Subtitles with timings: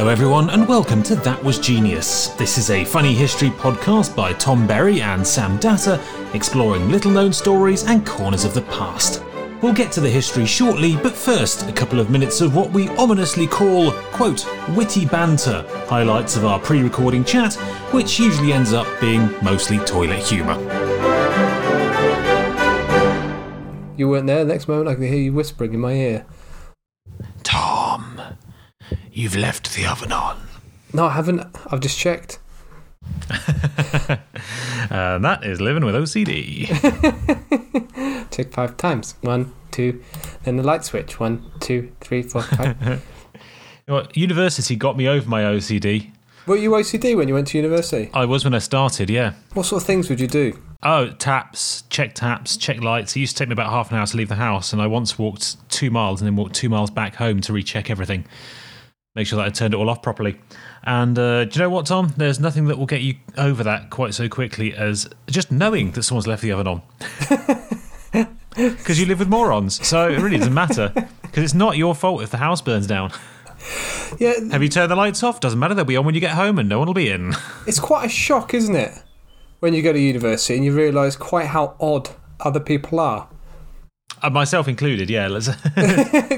[0.00, 2.28] Hello, everyone, and welcome to That Was Genius.
[2.28, 6.00] This is a funny history podcast by Tom Berry and Sam Datta,
[6.32, 9.22] exploring little known stories and corners of the past.
[9.60, 12.88] We'll get to the history shortly, but first, a couple of minutes of what we
[12.96, 17.52] ominously call, quote, witty banter, highlights of our pre recording chat,
[17.92, 20.58] which usually ends up being mostly toilet humour.
[23.98, 24.46] You weren't there.
[24.46, 26.26] the Next moment, I could hear you whispering in my ear.
[29.12, 30.40] You've left the oven on.
[30.92, 31.46] No, I haven't.
[31.70, 32.38] I've just checked.
[33.30, 33.38] And
[34.90, 36.66] uh, that is living with OCD.
[38.30, 39.14] Checked five times.
[39.22, 40.02] One, two.
[40.44, 41.18] Then the light switch.
[41.18, 42.76] One, two, three, four, five.
[42.82, 42.98] You
[43.88, 46.10] know what, University got me over my OCD.
[46.46, 48.10] Were you OCD when you went to university?
[48.14, 49.34] I was when I started, yeah.
[49.54, 50.58] What sort of things would you do?
[50.82, 53.14] Oh, taps, check taps, check lights.
[53.14, 54.86] It used to take me about half an hour to leave the house, and I
[54.86, 58.24] once walked two miles and then walked two miles back home to recheck everything,
[59.14, 60.38] make sure that I turned it all off properly.
[60.84, 62.12] And uh, do you know what, Tom?
[62.16, 66.02] There's nothing that will get you over that quite so quickly as just knowing that
[66.04, 66.82] someone's left the oven on.
[68.56, 70.92] Because you live with morons, so it really doesn't matter.
[71.22, 73.12] Because it's not your fault if the house burns down.
[74.18, 75.38] Yeah, Have you turned the lights off?
[75.38, 75.72] Doesn't matter.
[75.74, 77.32] They'll be on when you get home, and no one will be in.
[77.66, 78.92] it's quite a shock, isn't it?
[79.60, 83.28] When you go to university and you realise quite how odd other people are.
[84.22, 85.08] Uh, myself included.
[85.08, 85.28] Yeah.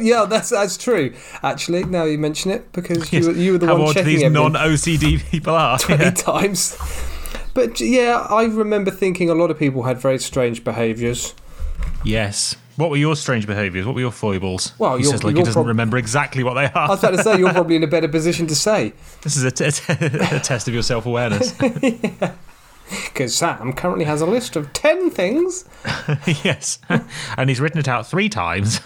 [0.03, 1.15] Yeah, that's that's true.
[1.43, 4.19] Actually, now you mention it, because you, were- you were the How one odd checking
[4.21, 5.79] these non-OCD people are.
[5.79, 6.11] 20 Yeah.
[6.11, 6.77] times.
[7.55, 11.35] But yeah, I remember thinking a lot of people had very strange behaviours.
[12.05, 12.57] Yes.
[12.77, 13.85] What were your strange behaviours?
[13.85, 14.73] What were your foibles?
[14.79, 16.73] Well, he says like he doesn't remember exactly what they are.
[16.75, 18.95] I was about to say, you're probably in a better position to say.
[19.23, 21.53] this is a, t- a test of your self-awareness.
[23.13, 25.65] Because Sam currently has a list of 10 things.
[26.45, 26.79] yes,
[27.37, 28.81] and he's written it out three times.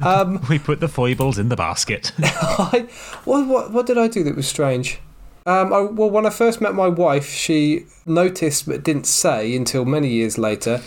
[0.00, 2.12] Um, we put the foibles in the basket.
[2.18, 2.86] I,
[3.24, 5.00] what, what, what did I do that was strange?
[5.46, 9.84] Um, I, well, when I first met my wife, she noticed but didn't say until
[9.84, 10.80] many years later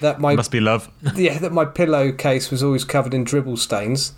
[0.00, 0.88] that my Must be love.
[1.16, 4.12] yeah that my pillowcase was always covered in dribble stains.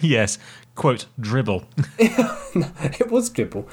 [0.00, 0.38] yes.
[0.76, 1.64] Quote dribble.
[1.98, 3.68] it was dribble,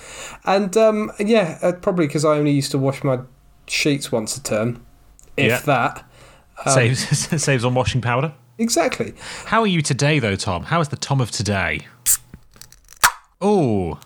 [0.46, 3.20] and um, yeah, uh, probably because I only used to wash my
[3.68, 4.84] sheets once a term,
[5.38, 5.60] if Yeah.
[5.60, 6.10] that.
[6.66, 8.34] Um, saves saves on washing powder.
[8.58, 9.14] Exactly.
[9.46, 10.64] How are you today, though, Tom?
[10.64, 11.82] How is the Tom of today?
[13.42, 14.00] Oh,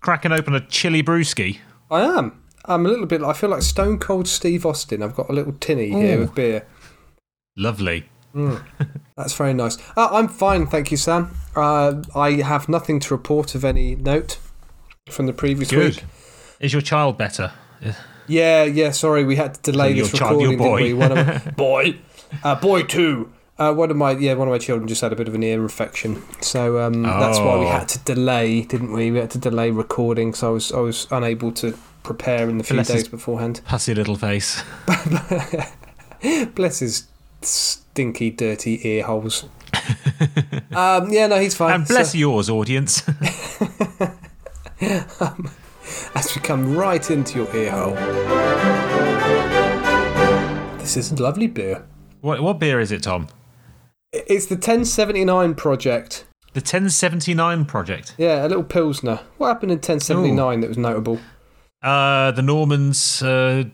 [0.00, 1.58] cracking open a chili brewski.
[1.90, 2.42] I am.
[2.66, 3.22] I'm a little bit.
[3.22, 5.02] I feel like Stone Cold Steve Austin.
[5.02, 6.20] I've got a little tinny here Ooh.
[6.20, 6.66] with beer.
[7.56, 8.08] Lovely.
[8.34, 9.78] That's very nice.
[9.96, 11.34] Uh, I'm fine, thank you, Sam.
[11.56, 14.38] Uh, I have nothing to report of any note
[15.10, 15.96] from the previous Good.
[15.96, 16.04] week.
[16.60, 17.52] Is your child better?
[18.26, 18.90] Yeah, yeah.
[18.90, 21.06] Sorry, we had to delay Your this child, your recording, didn't we?
[21.06, 21.08] boy.
[21.08, 21.98] One of my, boy,
[22.44, 23.32] uh, boy two.
[23.58, 25.42] Uh, one of my yeah, one of my children just had a bit of an
[25.42, 27.70] ear infection, so um, that's why we Oh.
[27.70, 29.10] had to delay, didn't we?
[29.10, 32.64] We had to delay recording, so I was I was unable to prepare in the
[32.64, 33.60] few Bless his- days beforehand.
[33.66, 34.62] Pussy little face.
[36.54, 37.07] Bless his
[37.42, 39.44] stinky, dirty ear holes.
[40.72, 41.74] um, yeah, no, he's fine.
[41.74, 43.02] And bless So- yours, audience.
[46.14, 47.94] as we come right into your ear hole.
[50.78, 51.84] This is lovely beer.
[52.20, 53.28] what, what beer is it, Tom?
[54.12, 56.24] It's the 1079 project.
[56.54, 58.14] The 1079 Project.
[58.16, 59.20] Yeah, a little Pilsner.
[59.36, 61.20] What happened in 1079 that was notable?
[61.82, 63.64] Uh, the Normans uh,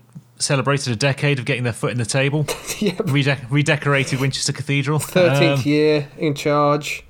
[0.44, 2.46] celebrated a decade of getting their foot in the table.
[2.78, 4.98] yeah, Rede- redecorated Winchester Cathedral.
[4.98, 7.04] 13th Um, year in charge.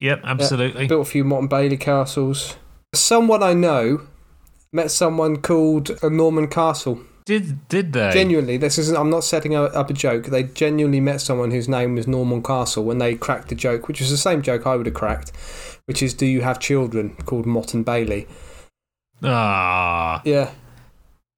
[0.00, 0.86] Yep, absolutely.
[0.86, 2.56] Built a few Motte and Bailey castles.
[2.94, 4.02] Someone I know
[4.72, 7.00] met someone called a Norman Castle.
[7.26, 8.10] Did did they?
[8.12, 8.96] Genuinely, this isn't.
[8.96, 10.26] I'm not setting up a joke.
[10.26, 14.00] They genuinely met someone whose name was Norman Castle when they cracked the joke, which
[14.00, 15.30] was the same joke I would have cracked,
[15.84, 18.26] which is, "Do you have children?" called Mott and Bailey.
[19.22, 20.50] Ah, Yeah,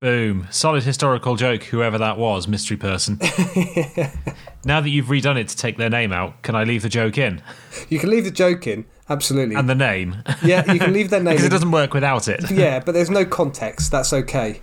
[0.03, 0.49] boom.
[0.51, 3.19] Solid historical joke, whoever that was, mystery person.
[4.65, 7.17] now that you've redone it to take their name out, can I leave the joke
[7.17, 7.41] in?
[7.89, 8.85] you can leave the joke in.
[9.09, 9.55] Absolutely.
[9.55, 10.23] And the name?
[10.45, 11.33] yeah, you can leave their name.
[11.35, 12.51] Because it doesn't work without it.
[12.51, 13.91] Yeah, but there's no context.
[13.91, 14.61] That's okay.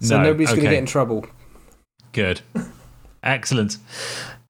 [0.00, 1.26] So No, nobody's going to get in trouble.
[2.12, 2.42] Good.
[3.22, 3.78] Excellent.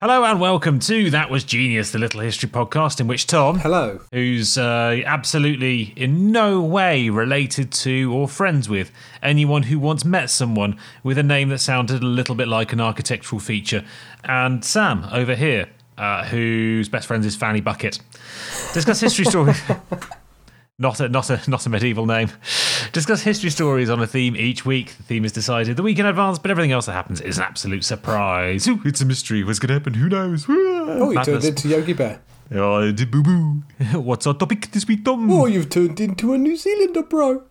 [0.02, 4.00] Hello and welcome to That Was Genius, the Little History podcast, in which Tom, Hello.
[4.10, 8.90] who's uh, absolutely in no way related to or friends with
[9.22, 12.80] anyone who once met someone with a name that sounded a little bit like an
[12.80, 13.84] architectural feature,
[14.24, 18.00] and Sam over here, uh, whose best friend is Fanny Bucket.
[18.74, 19.62] Discuss history stories.
[20.78, 22.30] Not a, not a not a medieval name.
[22.92, 24.96] Discuss history stories on a theme each week.
[24.96, 27.44] The theme is decided the week in advance, but everything else that happens is an
[27.44, 28.66] absolute surprise.
[28.66, 29.44] Ooh, it's a mystery.
[29.44, 29.94] What's going to happen?
[29.94, 30.46] Who knows?
[30.48, 32.20] Oh, you turned into Yogi Bear.
[32.54, 33.62] Oh, boo boo.
[34.00, 35.30] What's our topic this week, Tom?
[35.30, 37.44] Oh, you've turned into a New Zealander, bro.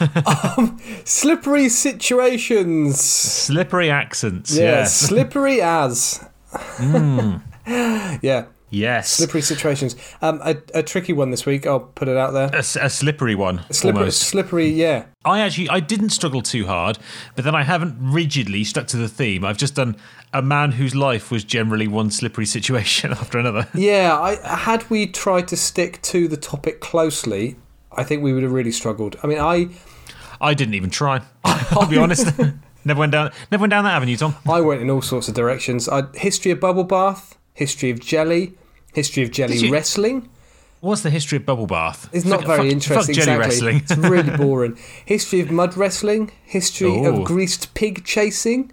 [0.56, 3.00] um, slippery situations.
[3.00, 4.56] Slippery accents.
[4.56, 4.96] Yeah, yes.
[5.00, 6.24] slippery as.
[6.80, 9.10] yeah, yes.
[9.10, 9.96] slippery situations.
[10.20, 11.66] Um, a, a tricky one this week.
[11.66, 12.50] I'll put it out there.
[12.54, 13.62] A slippery one.
[13.70, 14.22] Slippery, almost.
[14.22, 14.68] slippery.
[14.68, 15.06] Yeah.
[15.24, 16.98] I actually I didn't struggle too hard,
[17.36, 19.44] but then I haven't rigidly stuck to the theme.
[19.44, 19.96] I've just done
[20.32, 23.68] a man whose life was generally one slippery situation after another.
[23.74, 27.56] Yeah, I, had we tried to stick to the topic closely,
[27.92, 29.16] I think we would have really struggled.
[29.22, 29.68] I mean, I
[30.40, 31.22] I didn't even try.
[31.44, 32.32] I'll be honest.
[32.84, 34.36] never went down never went down that avenue, Tom.
[34.48, 35.88] I went in all sorts of directions.
[35.88, 38.52] I, history of bubble bath, history of jelly,
[38.94, 39.72] history of jelly you?
[39.72, 40.28] wrestling.
[40.80, 42.08] What's the history of bubble bath?
[42.12, 43.14] It's not very fuck- interesting.
[43.16, 43.72] Fuck jelly exactly.
[43.72, 43.76] wrestling.
[43.78, 44.78] It's really boring.
[45.04, 47.06] History of mud wrestling, history Ooh.
[47.06, 48.70] of greased pig chasing,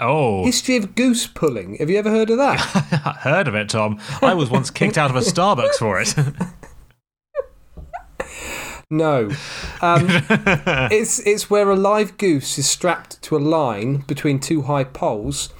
[0.00, 1.76] oh, history of goose pulling.
[1.76, 2.58] Have you ever heard of that?
[3.20, 4.00] Heard of it, Tom.
[4.22, 6.14] I was once kicked out of a Starbucks for it.
[8.88, 9.30] No.
[9.80, 10.06] Um,
[10.92, 15.52] it's it's where a live goose is strapped to a line between two high poles,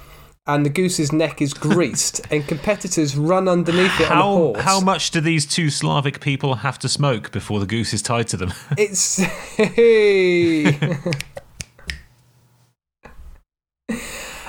[0.47, 4.61] and the goose's neck is greased, and competitors run underneath it on a horse.
[4.61, 8.27] how much do these two Slavic people have to smoke before the goose is tied
[8.29, 8.53] to them?
[8.77, 9.19] It's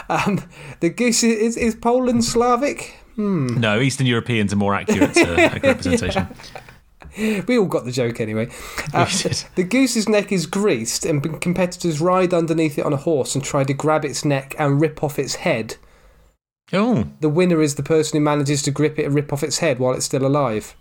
[0.08, 0.42] um,
[0.80, 2.96] the goose is, is Poland Slavic.
[3.16, 6.28] no, Eastern Europeans are more accurate, uh, representation.
[7.16, 8.48] We all got the joke anyway.
[8.94, 9.06] Uh,
[9.56, 13.64] the goose's neck is greased, and competitors ride underneath it on a horse and try
[13.64, 15.76] to grab its neck and rip off its head.
[16.72, 19.58] Oh, The winner is the person who manages to grip it and rip off its
[19.58, 20.74] head while it's still alive.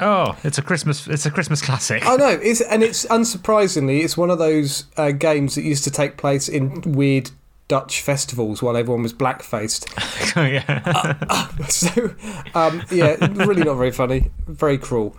[0.00, 2.04] oh, it's a Christmas it's a Christmas classic.
[2.04, 5.90] I know, it's, and it's unsurprisingly, it's one of those uh, games that used to
[5.92, 7.30] take place in weird
[7.68, 9.88] Dutch festivals while everyone was black faced.
[10.34, 11.58] Oh, yeah.
[11.68, 12.14] so,
[12.54, 15.14] um, yeah, really not very funny, very cruel.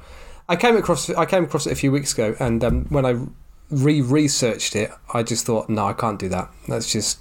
[0.50, 3.15] I came across I came across it a few weeks ago, and um, when I
[3.69, 6.50] re-researched it, I just thought, no, I can't do that.
[6.67, 7.19] That's just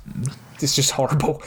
[0.62, 1.42] it's just horrible.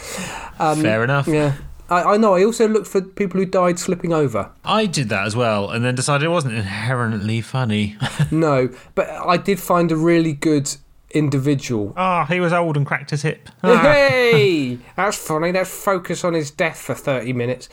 [0.60, 1.28] Um, Fair enough.
[1.28, 1.56] Yeah.
[1.90, 2.34] I, I know.
[2.36, 4.52] I also looked for people who died slipping over.
[4.64, 7.98] I did that as well, and then decided it wasn't inherently funny.
[8.32, 10.76] No, but I did find a really good
[11.12, 11.94] individual.
[11.96, 13.50] Ah, he was old and cracked his hip.
[13.64, 13.82] Ah.
[13.82, 15.52] Hey, that's funny.
[15.52, 17.70] Let's focus on his death for 30 minutes.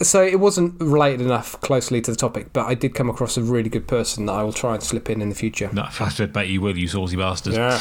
[0.00, 3.42] So it wasn't related enough closely to the topic, but I did come across a
[3.42, 5.70] really good person that I will try and slip in in the future.
[5.72, 7.54] No, I bet you will, you saucy bastard.
[7.54, 7.80] Yeah.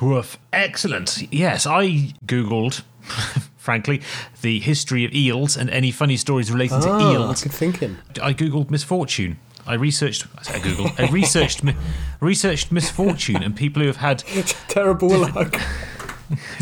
[0.00, 0.38] Woof.
[0.52, 1.32] Excellent.
[1.32, 2.82] Yes, I googled,
[3.56, 4.02] frankly,
[4.40, 7.42] the history of eels and any funny stories relating to Ah, eels.
[7.42, 7.98] good thinking.
[8.22, 9.38] I googled misfortune.
[9.66, 10.26] I researched.
[10.38, 10.98] I googled.
[10.98, 11.62] I researched.
[11.62, 11.76] mi-
[12.20, 14.18] researched misfortune and people who have had
[14.68, 15.56] Terrible luck.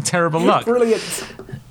[0.04, 0.64] terrible luck.
[0.64, 1.24] Brilliant.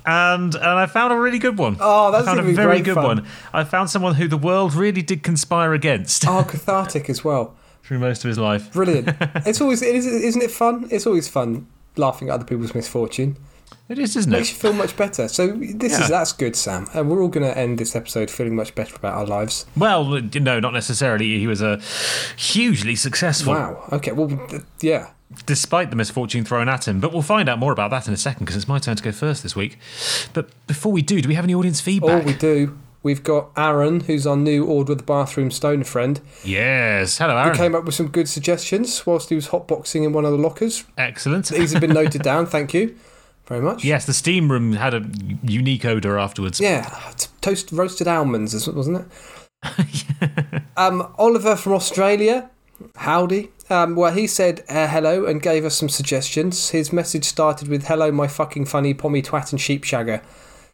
[0.06, 1.76] and and I found a really good one.
[1.80, 3.04] Oh, that's I found a very good fun.
[3.04, 3.26] one.
[3.52, 7.54] I found someone who the world really did conspire against Oh, cathartic as well.
[7.82, 8.72] Through most of his life.
[8.72, 9.08] Brilliant.
[9.46, 10.88] it's always, it is, isn't it fun?
[10.90, 11.66] It's always fun
[11.96, 13.36] laughing at other people's misfortune.
[13.88, 14.52] It is, isn't Makes it?
[14.52, 15.26] Makes you feel much better.
[15.26, 16.02] So this Yeah.
[16.04, 16.86] is that's good, Sam.
[16.94, 19.66] And we're all going to end this episode feeling much better about our lives.
[19.76, 21.38] Well, no, not necessarily.
[21.40, 21.80] He was a
[22.36, 23.88] hugely successful, Wow.
[23.92, 24.12] Okay.
[24.12, 24.38] Well,
[24.80, 25.10] yeah.
[25.46, 27.00] despite the misfortune thrown at him.
[27.00, 29.02] But we'll find out more about that in a second because it's my turn to
[29.02, 29.76] go first this week.
[30.34, 32.22] But before we do, do we have any audience feedback?
[32.22, 32.78] Oh, we do.
[33.02, 36.20] We've got Aaron, who's our new Order of the Bathroom Stoner friend.
[36.44, 37.16] yes.
[37.18, 37.56] Hello, He Aaron.
[37.56, 40.84] came up with some good suggestions whilst he was hotboxing in one of the lockers.
[40.98, 41.46] Excellent.
[41.48, 42.44] These have been noted down.
[42.46, 42.94] Thank you
[43.46, 43.84] very much.
[43.84, 45.04] Yes, the steam room had a
[45.42, 46.60] unique odour afterwards.
[46.60, 46.88] Yeah,
[47.40, 49.06] toast roasted almonds, wasn't
[49.62, 50.62] it?
[50.76, 52.50] um, Oliver from Australia,
[52.96, 53.50] howdy.
[53.70, 56.70] Um, well, he said uh, hello and gave us some suggestions.
[56.70, 60.22] His message started with "Hello, my fucking funny pommy twat and sheepshagger."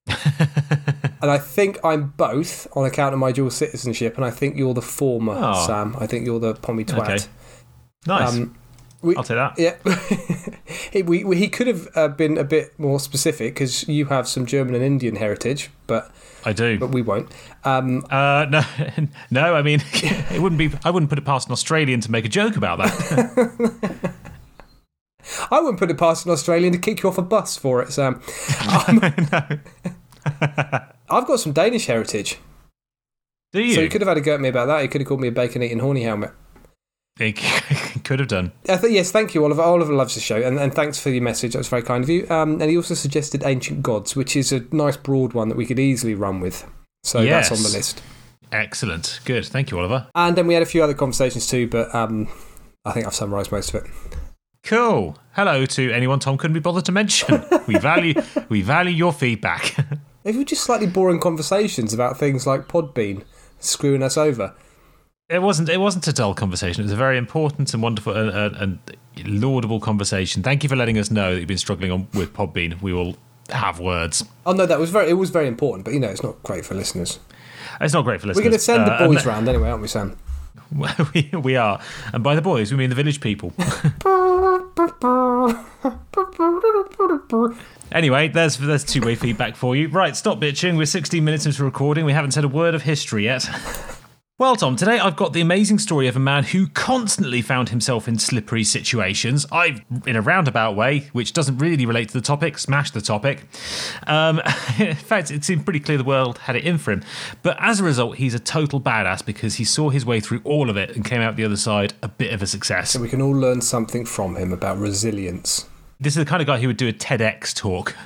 [1.23, 4.75] and I think I'm both on account of my dual citizenship, and I think you're
[4.75, 5.66] the former, Oh.
[5.66, 5.96] Sam.
[5.99, 7.00] I think you're the pommy twat.
[7.02, 7.18] Okay.
[8.06, 8.35] Nice.
[8.35, 8.56] Um,
[9.02, 9.58] we, I'll take that.
[9.58, 9.76] yeah,
[10.90, 14.26] he, we, we, he could have uh, been a bit more specific because you have
[14.26, 16.11] some German and Indian heritage, but
[16.44, 16.78] I do.
[16.78, 17.30] but we won't.
[17.64, 18.62] Um, Uh, no,
[19.30, 19.54] no.
[19.54, 20.70] I mean, it wouldn't be.
[20.85, 24.14] I wouldn't put it past an Australian to make a joke about that.
[25.50, 27.92] I wouldn't put it past an Australian to kick you off a bus for it,
[27.92, 28.23] Sam.
[28.88, 29.00] Um,
[31.09, 32.39] I've got some Danish heritage,
[33.53, 33.75] Do you?
[33.75, 34.83] so you could have had a go at me about that.
[34.83, 36.33] You could have called me a bacon eating horny helmet.
[37.19, 37.33] It
[38.05, 38.53] could have done.
[38.69, 39.63] I th- yes, thank you, Oliver.
[39.63, 41.53] Oliver loves the show, and, and thanks for your message.
[41.53, 42.29] That was very kind of you.
[42.29, 45.65] Um, and he also suggested Ancient Gods, which is a nice broad one that we
[45.65, 46.67] could easily run with.
[47.05, 48.03] So that's on the list.
[48.53, 49.21] Excellent.
[49.25, 49.47] Good.
[49.47, 50.09] Thank you, Oliver.
[50.15, 52.29] And then we had a few other conversations too, but um,
[52.85, 53.91] I think I've summarised most of it.
[54.63, 55.17] Cool.
[55.33, 57.45] Hello to anyone Tom couldn't be bothered to mention.
[57.67, 58.15] We value
[58.49, 59.77] we value your feedback.
[60.26, 63.23] They were just slightly boring conversations about things like Podbean,
[63.61, 64.56] screwing us over.
[65.28, 65.68] It wasn't.
[65.68, 66.80] It wasn't a dull conversation.
[66.83, 68.78] It was a very important and wonderful and, and, and
[69.25, 70.42] laudable conversation.
[70.42, 72.83] Thank you for letting us know that you've been struggling on with Podbean.
[72.83, 73.16] We will
[73.50, 74.25] have words.
[74.45, 75.09] Oh no, that was very.
[75.11, 77.21] It was very important, but you know, it's not great for listeners.
[77.80, 78.45] It's not great for listeners.
[78.45, 80.18] We're going to send Uh, the boys and- round anyway, aren't we, Sam?
[81.14, 81.80] we, we are,
[82.12, 83.52] and by the boys we mean the village people.
[87.92, 89.88] Anyway, there's there's two way feedback for you.
[89.88, 90.76] Right, stop bitching.
[90.76, 92.04] We're 16 minutes into recording.
[92.04, 93.49] We haven't said a word of history yet.
[94.38, 98.07] Well, Tom, today I've got the amazing story of a man who constantly found himself
[98.07, 99.47] in slippery situations.
[99.50, 103.45] I've, in a roundabout way, which doesn't really relate to the topic, smashed the topic.
[104.07, 104.43] Um,
[104.78, 107.02] in fact, it seemed pretty clear the world had it in for him.
[107.43, 110.69] But as a result, he's a total badass because he saw his way through all
[110.69, 112.90] of it and came out the other side a bit of a success.
[112.90, 115.66] So we can all learn something from him about resilience.
[115.99, 117.97] This is the kind of guy who would do a TEDx talk.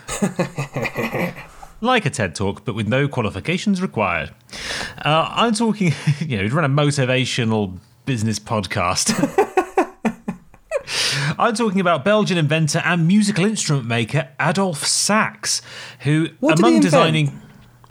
[1.80, 4.30] like a TED talk, but with no qualifications required.
[5.04, 9.14] Uh, I'm talking, you know, he'd run a motivational business podcast.
[11.38, 15.62] I'm talking about Belgian inventor and musical instrument maker Adolf Sax,
[16.00, 17.40] who, What among designing.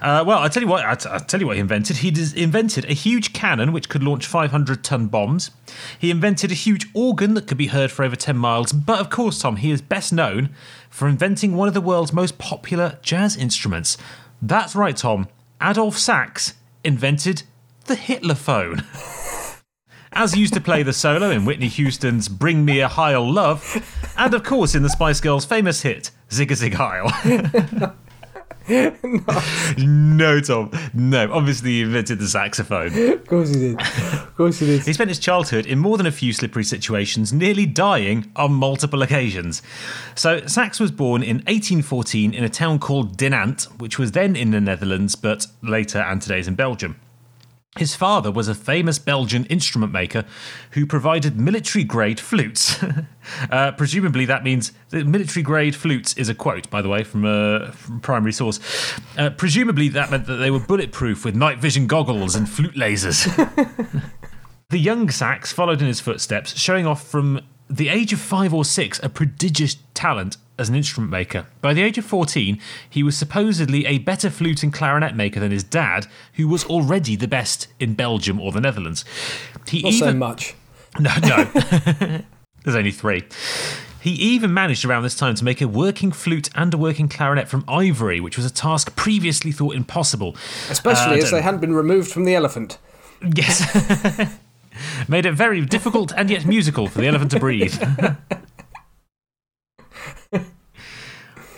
[0.02, 0.86] Uh, well, I tell you what.
[0.86, 1.98] I t- I'll tell you what he invented.
[1.98, 2.10] He
[2.42, 5.52] invented a huge cannon which could launch 500 ton bombs.
[5.98, 8.72] He invented a huge organ that could be heard for over 10 miles.
[8.72, 10.50] But of course, Tom, he is best known
[10.90, 13.98] for inventing one of the world's most popular jazz instruments.
[14.42, 15.28] That's right, Tom.
[15.62, 16.54] Adolf Sax
[16.84, 17.44] invented
[17.86, 18.84] the Hitler phone.
[20.14, 24.34] As used to play the solo in Whitney Houston's Bring Me a Heil Love, and
[24.34, 27.12] of course in the Spice Girls' famous hit Zig a Zig Heil.
[29.78, 30.72] no, Tom.
[30.94, 31.32] No.
[31.32, 32.94] Obviously, he invented the saxophone.
[33.12, 33.80] Of course he did.
[33.80, 34.82] Of course he did.
[34.84, 39.02] He spent his childhood in more than a few slippery situations, nearly dying on multiple
[39.02, 39.62] occasions.
[40.16, 44.52] So, Sax was born in 1814 in a town called Dinant, which was then in
[44.52, 47.00] the Netherlands, but later and today is in Belgium.
[47.78, 50.26] His father was a famous Belgian instrument maker
[50.72, 52.84] who provided military grade flutes.
[53.52, 57.26] uh, presumably, that means that military grade flutes is a quote, by the way, from
[57.26, 58.60] a from primary source.
[59.18, 63.28] Uh, presumably, that meant that they were bulletproof with night vision goggles and flute lasers.
[64.70, 68.64] The young Sax followed in his footsteps, showing off from the age of five or
[68.64, 71.46] six a prodigious talent as an instrument maker.
[71.62, 75.52] By the age of 14, he was supposedly a better flute and clarinet maker than
[75.52, 79.06] his dad, who was already the best in Belgium or the Netherlands.
[79.68, 80.56] He Not so even much.
[81.00, 81.44] no, no.
[82.64, 83.24] There's only three.
[84.02, 87.48] He even managed around this time to make a working flute and a working clarinet
[87.50, 90.36] from ivory, which was a task previously thought impossible.
[90.70, 92.78] Especially Uh, as they hadn't been removed from the elephant.
[93.36, 93.60] Yes.
[95.10, 97.76] Made it very difficult and yet musical for the elephant to breathe.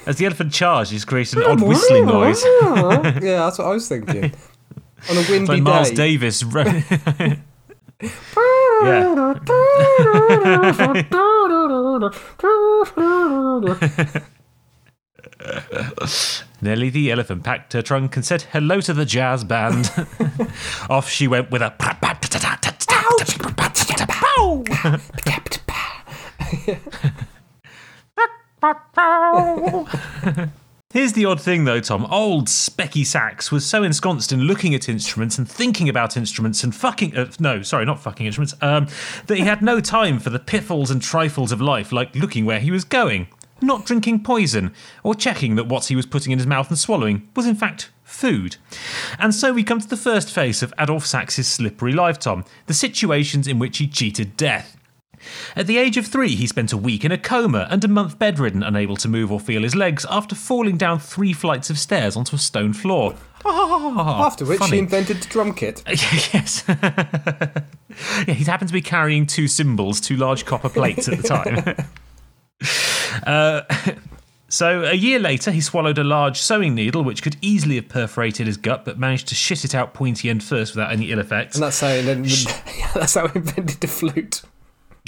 [0.05, 2.43] As the elephant charged, he's created an oh, odd whistling noise.
[2.63, 4.34] yeah, that's what I was thinking.
[5.10, 5.96] On a windy Like Miles day.
[5.96, 6.43] Davis.
[6.53, 7.36] yeah.
[16.62, 19.91] Nelly the elephant packed her trunk and said hello to the jazz band.
[20.89, 21.72] Off she went with a.
[30.93, 32.05] Here's the odd thing, though, Tom.
[32.11, 36.75] Old Specky Sax was so ensconced in looking at instruments and thinking about instruments and
[36.75, 37.15] fucking.
[37.15, 38.53] Uh, no, sorry, not fucking instruments.
[38.61, 38.87] Um,
[39.27, 42.59] that he had no time for the piffles and trifles of life, like looking where
[42.59, 43.27] he was going,
[43.61, 47.29] not drinking poison, or checking that what he was putting in his mouth and swallowing
[47.37, 48.57] was in fact food.
[49.17, 52.73] And so we come to the first phase of Adolf Sax's slippery life, Tom the
[52.73, 54.75] situations in which he cheated death.
[55.55, 58.17] At the age of three, he spent a week in a coma and a month
[58.19, 62.15] bedridden, unable to move or feel his legs after falling down three flights of stairs
[62.15, 63.15] onto a stone floor.
[63.43, 64.73] Ah, After which funny.
[64.73, 65.83] he invented the drum kit.
[66.33, 66.63] yes.
[66.67, 71.75] yeah, he happened to be carrying two cymbals, two large copper plates at the time.
[73.25, 73.61] uh,
[74.47, 78.47] so a year later, he swallowed a large sewing needle, which could easily have perforated
[78.47, 81.55] his gut, but managed to shit it out pointy end first without any ill effects.
[81.55, 82.23] And that's how, he then,
[82.93, 84.41] that's how he invented the flute.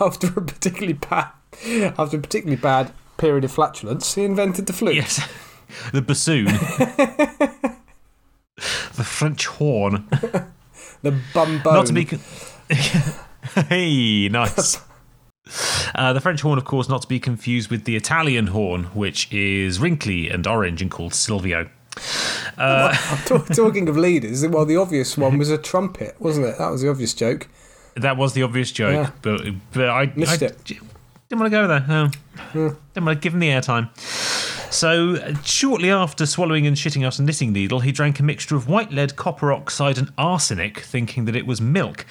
[0.00, 1.28] after a particularly bad,
[1.98, 4.94] after a particularly bad period of flatulence, he invented the flute.
[4.96, 5.20] Yes.
[5.92, 6.44] The bassoon.
[8.56, 10.06] the French horn.
[11.02, 11.64] The bumbone.
[11.64, 12.08] Not to be.
[13.68, 14.78] Hey, nice.
[15.96, 19.30] Uh, the French horn, of course, not to be confused with the Italian horn, which
[19.32, 21.68] is wrinkly and orange and called Silvio.
[22.56, 26.56] Talk- Talking of leaders, well, the obvious one was a trumpet, wasn't it?
[26.58, 27.48] That was the obvious joke.
[27.96, 29.10] That was the obvious joke, Yeah.
[29.22, 30.64] but but I Missed I it.
[30.64, 31.84] didn't want to go there.
[31.88, 32.10] No.
[32.52, 33.90] Didn't want to give him the airtime.
[34.72, 38.68] So, shortly after swallowing and shitting out a knitting needle, he drank a mixture of
[38.70, 42.06] white lead, copper oxide, and arsenic, thinking that it was milk.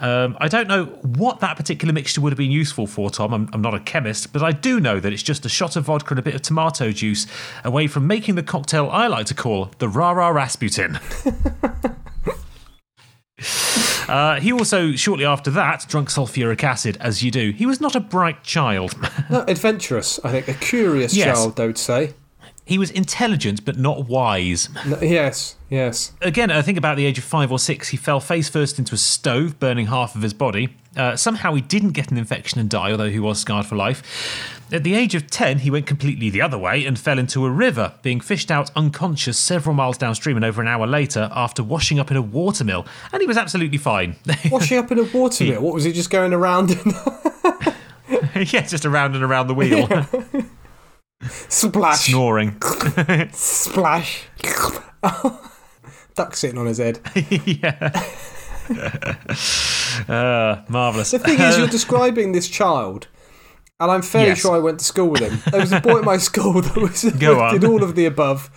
[0.00, 3.34] Um, I don't know what that particular mixture would have been useful for, Tom.
[3.34, 5.86] I'm, I'm not a chemist, but I do know that it's just a shot of
[5.86, 7.26] vodka and a bit of tomato juice
[7.64, 11.00] away from making the cocktail I like to call the Rara Rasputin.
[14.08, 17.50] Uh, he also, shortly after that, drank sulfuric acid, as you do.
[17.50, 18.94] He was not a bright child.
[19.30, 20.48] No, adventurous, I think.
[20.48, 21.38] A curious Yes.
[21.38, 22.12] child, I would say.
[22.66, 24.68] he was intelligent, but not wise.
[24.86, 26.12] No, yes, yes.
[26.20, 28.94] Again, I think about the age of five or six, he fell face first into
[28.94, 30.76] a stove, burning half of his body.
[30.96, 34.53] Uh, somehow he didn't get an infection and die, although he was scarred for life.
[34.72, 37.50] At the age of 10, he went completely the other way and fell into a
[37.50, 42.00] river, being fished out unconscious several miles downstream and over an hour later after washing
[42.00, 42.86] up in a watermill.
[43.12, 44.16] And he was absolutely fine.
[44.50, 45.60] Washing up in a watermill.
[45.62, 46.92] What was he just going around and
[48.52, 49.86] yeah, just around and around the wheel,
[51.48, 52.60] splash, snoring.
[53.32, 54.24] splash?
[56.14, 57.00] Duck sitting on his head.
[57.44, 57.92] yeah.
[60.08, 61.10] uh, marvellous.
[61.10, 63.08] The thing is, you're describing this child,
[63.80, 64.40] and I'm fairly Yes.
[64.40, 65.40] sure I went to school with him.
[65.50, 68.50] There was a boy at my school that was did all of the above.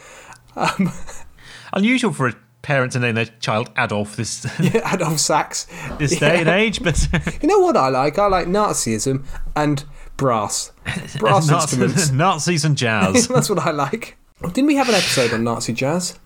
[1.74, 5.68] Unusual for a parent to name their child Adolf this, Adolf Sax.
[6.00, 7.08] this day and age, but
[7.42, 8.18] You know what I like?
[8.18, 9.84] I like Nazism and
[10.18, 10.72] brass.
[11.20, 12.12] Brass Nazis, instruments.
[12.12, 13.28] Nazis and jazz.
[13.28, 14.18] That's what I like.
[14.42, 16.20] Didn't we have an episode on Nazi jazz?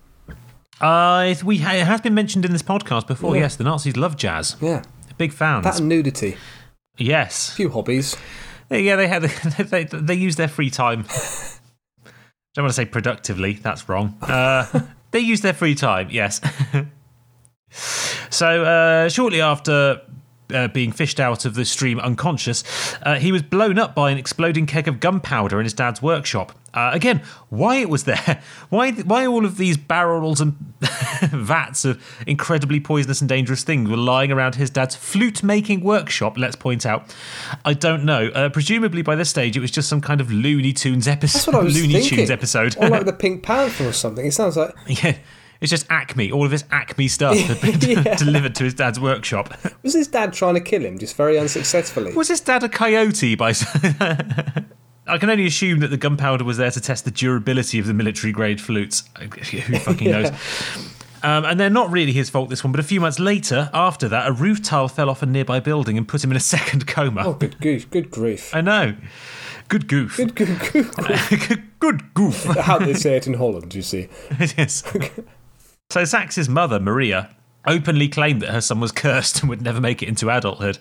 [0.80, 3.36] Uh, we ha- it has been mentioned in this podcast before.
[3.36, 4.56] Yes, the Nazis love jazz.
[4.60, 4.82] Yeah.
[5.18, 5.64] Big fans.
[5.64, 6.36] That and nudity.
[6.98, 7.52] yes.
[7.52, 8.16] a few hobbies.
[8.72, 9.22] Yeah, they had
[9.58, 11.04] they they use their free time.
[12.54, 13.54] Don't want to say productively.
[13.54, 14.16] That's wrong.
[14.22, 16.08] Uh, they use their free time.
[16.10, 16.40] Yes.
[18.30, 20.02] so uh, shortly after.
[20.52, 22.62] Uh, being fished out of the stream unconscious,
[23.04, 26.52] uh, he was blown up by an exploding keg of gunpowder in his dad's workshop.
[26.74, 28.42] Uh, again, why it was there?
[28.70, 28.92] Why?
[28.92, 30.56] Why all of these barrels and
[31.30, 36.38] vats of incredibly poisonous and dangerous things were lying around his dad's flute-making workshop?
[36.38, 37.14] Let's point out.
[37.66, 38.28] I don't know.
[38.28, 41.34] Uh, presumably by this stage, it was just some kind of Looney Tunes episode.
[41.38, 42.16] That's what I was Looney thinking.
[42.18, 42.74] Tunes episode.
[42.78, 44.24] Or like the Pink Panther or something.
[44.24, 44.74] It sounds like.
[44.86, 45.18] yeah.
[45.60, 46.32] It's just Acme.
[46.32, 48.16] All of his Acme stuff had been Yeah.
[48.16, 49.54] delivered to his dad's workshop.
[49.84, 52.12] Was his dad trying to kill him, just very unsuccessfully?
[52.14, 53.34] Was his dad a coyote?
[53.36, 53.52] By
[55.06, 57.94] I can only assume that the gunpowder was there to test the durability of the
[57.94, 59.04] military grade flutes.
[59.20, 60.30] Who fucking knows?
[61.24, 64.08] Um, and they're not really his fault, this one, but a few months later, after
[64.08, 66.88] that, a roof tile fell off a nearby building and put him in a second
[66.88, 67.22] coma.
[67.24, 67.88] Oh, good grief.
[67.90, 68.52] Good grief.
[68.52, 68.96] I know.
[69.68, 70.16] Good goof.
[70.16, 71.62] Good, good, good.
[71.78, 72.42] Good goof.
[72.58, 74.08] How they say it in Holland, you see.
[74.56, 74.82] yes.
[75.90, 77.30] So Sax's mother, Maria,
[77.66, 80.78] openly claimed that her son was cursed and would never make it into adulthood.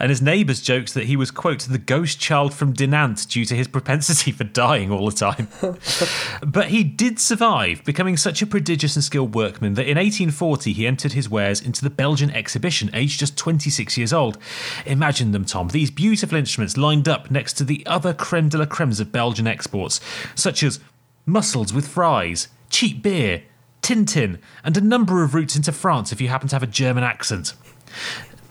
[0.00, 3.54] And his neighbours joked that he was, quote, the ghost child from Dinant due to
[3.54, 5.48] his propensity for dying all the time.
[6.46, 10.86] but he did survive, becoming such a prodigious and skilled workman that in 1840 he
[10.86, 14.38] entered his wares into the Belgian exhibition, aged just 26 years old.
[14.86, 18.66] Imagine them, Tom, these beautiful instruments lined up next to the other creme de la
[18.66, 20.00] cremes of Belgian exports,
[20.34, 20.80] such as
[21.26, 23.42] mussels with fries, cheap beer,
[23.84, 27.04] Tintin, and a number of routes into France if you happen to have a German
[27.04, 27.52] accent.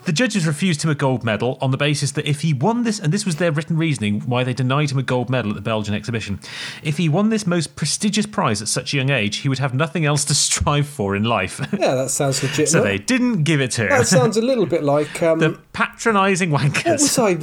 [0.05, 2.99] The judges refused him a gold medal on the basis that if he won this,
[2.99, 5.61] and this was their written reasoning why they denied him a gold medal at the
[5.61, 6.41] Belgian exhibition,
[6.83, 9.73] if he won this most prestigious prize at such a young age, he would have
[9.73, 11.59] nothing else to strive for in life.
[11.79, 12.69] Yeah, that sounds legit.
[12.69, 13.89] so they didn't give it to him.
[13.89, 15.23] That sounds a little bit like.
[15.23, 17.17] Um, the patronising what wankers.
[17.17, 17.37] was I?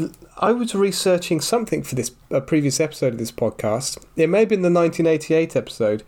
[0.49, 4.03] I was researching something for this a previous episode of this podcast.
[4.17, 6.03] It may have been the 1988 episode,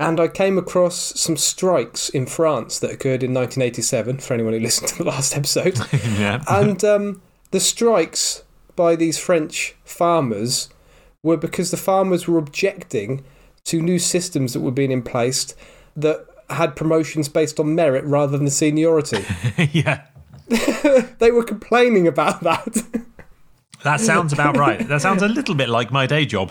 [0.00, 4.18] and I came across some strikes in France that occurred in 1987.
[4.18, 5.78] For anyone who listened to the last episode,
[6.18, 6.42] yeah.
[6.48, 8.42] and um, the strikes
[8.74, 10.70] by these French farmers
[11.22, 13.22] were because the farmers were objecting
[13.64, 15.54] to new systems that were being in place
[15.94, 19.22] that had promotions based on merit rather than seniority.
[19.72, 20.06] yeah.
[21.18, 23.04] they were complaining about that.
[23.84, 24.88] That sounds about right.
[24.88, 26.50] That sounds a little bit like my day job.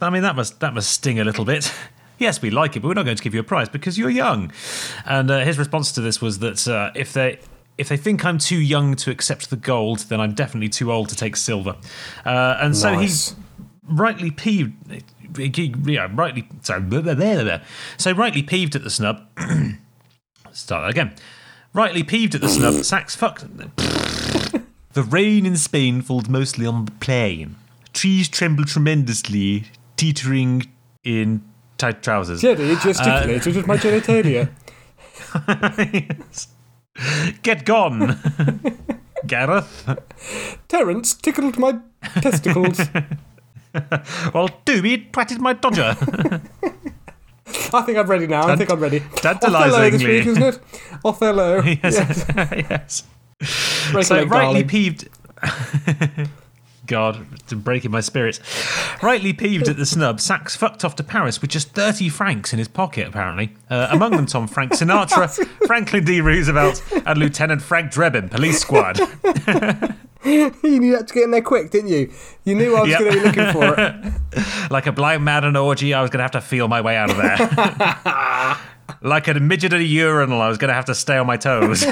[0.00, 1.72] I mean, that must that must sting a little bit.
[2.16, 4.08] Yes, we like it, but we're not going to give you a prize because you're
[4.08, 4.52] young.
[5.04, 7.40] And uh, his response to this was that uh, if they
[7.76, 11.08] if they think I'm too young to accept the gold, then I'm definitely too old
[11.08, 11.74] to take silver.
[12.24, 13.30] Uh, and so Nice.
[13.30, 13.36] he
[13.88, 14.74] rightly peeved.
[15.36, 16.46] he- Yeah, rightly.
[16.62, 17.58] Sorry, blah, blah, blah, blah.
[17.96, 19.20] so rightly peeved at the snub.
[20.52, 21.16] Start that again.
[21.72, 23.44] Rightly peeved at the snub, Sax fucked.
[24.92, 27.56] the rain in Spain falls mostly on the plain.
[27.92, 29.64] Trees tremble tremendously,
[29.96, 30.62] teetering
[31.04, 31.42] in
[31.78, 32.40] tight trousers.
[32.40, 34.50] Jenny gesticulated uh, with my genitalia.
[37.42, 38.16] Get gone!
[39.26, 39.88] Gareth.
[40.68, 41.78] Terence tickled my
[42.20, 42.80] testicles.
[44.32, 45.96] Well, Doobie twatted my dodger.
[47.72, 48.46] I think I'm ready now.
[48.46, 49.00] I think I'm ready.
[49.16, 49.66] Tantalisingly.
[49.66, 50.60] Othello this week, isn't it?
[51.04, 51.60] Othello.
[51.62, 52.24] yes.
[52.30, 53.02] yes.
[53.90, 55.08] Break So rightly peeved.
[56.86, 58.40] God, breaking my spirits.
[59.02, 62.58] Rightly peeved at the snub, Sax fucked off to Paris with just 30 francs in
[62.58, 63.54] his pocket, apparently.
[63.70, 65.28] Uh, among them, Tom Frank Sinatra,
[65.66, 66.20] Franklin D.
[66.20, 68.98] Roosevelt, and Lieutenant Frank Drebin, police squad.
[70.24, 72.12] you knew had to get in there quick, didn't you?
[72.44, 72.98] You knew I was Yep.
[73.00, 73.94] going to be looking for it.
[74.70, 76.80] Like a blind man in an orgy, I was going to have to feel my
[76.80, 77.38] way out of there.
[79.02, 81.36] like a midget at a urinal, I was going to have to stay on my
[81.36, 81.84] toes.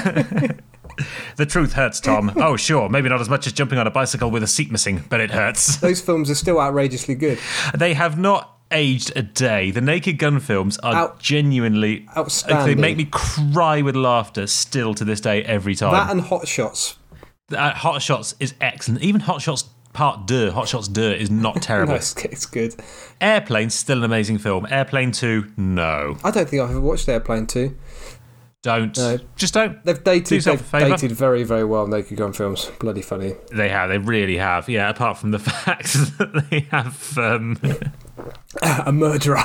[1.37, 2.31] the truth hurts, Tom.
[2.37, 5.03] Oh, sure, maybe not as much as jumping on a bicycle with a seat missing,
[5.09, 5.77] but it hurts.
[5.81, 7.39] Those films are still outrageously good.
[7.77, 9.71] They have not aged a day.
[9.71, 12.75] The Naked Gun films are Out- genuinely outstanding.
[12.75, 15.93] They make me cry with laughter still to this day every time.
[15.93, 16.97] That and Hot Shots.
[17.55, 19.01] Uh, Hot Shots is excellent.
[19.03, 21.93] Even Hot Shots Part 2, Hot Shots 2 is not No, terrible.
[21.93, 22.73] it's, it's good.
[23.21, 24.65] Airplane's still an amazing film.
[24.69, 26.17] Airplane 2, no.
[26.23, 27.77] I don't think I've ever watched Airplane 2.
[28.63, 28.97] Don't.
[28.97, 29.19] No.
[29.35, 29.83] Just don't.
[29.83, 32.71] They've dated, they've dated very, very well, Naked Gun films.
[32.79, 33.35] Bloody funny.
[33.51, 33.89] They have.
[33.89, 34.69] They really have.
[34.69, 37.59] Yeah, apart from the fact that they have um,
[38.85, 39.43] a murderer.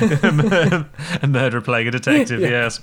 [1.22, 2.80] a murderer playing a detective, yes.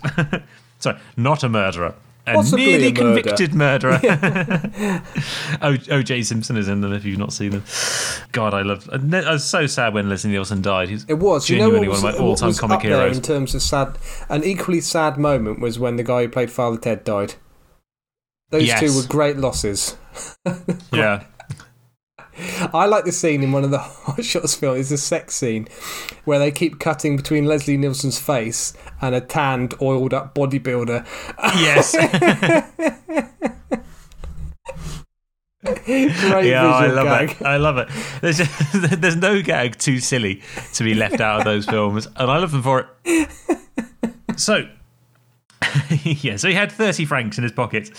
[0.77, 1.95] Sorry, not a murderer.
[2.27, 3.01] A Possibly nearly a murder.
[3.21, 3.97] convicted murderer.
[5.61, 7.63] OJ Simpson is in them if you've not seen them.
[8.31, 8.87] God, I love.
[8.91, 10.89] I was so sad when Leslie Nielsen died.
[10.89, 11.49] He's It was.
[11.49, 13.17] You know was, one of my all-time comic heroes.
[13.17, 13.97] in terms of sad?
[14.29, 17.33] An equally sad moment was when the guy who played Father Ted died.
[18.51, 18.79] Those Yes.
[18.81, 19.97] two were great losses.
[20.93, 21.23] Yeah.
[22.37, 24.79] I like the scene in one of the Hot Shots films.
[24.79, 25.67] It's a sex scene
[26.25, 31.05] where they keep cutting between Leslie Nielsen's face and a tanned, oiled up bodybuilder.
[31.55, 31.95] Yes.
[35.63, 37.31] Great yeah, I love gag.
[37.31, 37.41] it.
[37.43, 37.87] I love it.
[38.21, 38.51] There's just,
[39.01, 40.41] there's no gag too silly
[40.73, 43.29] to be left out of those films, and I love them for it.
[44.37, 44.67] So,
[46.03, 47.91] yeah, so he had 30 francs in his pocket.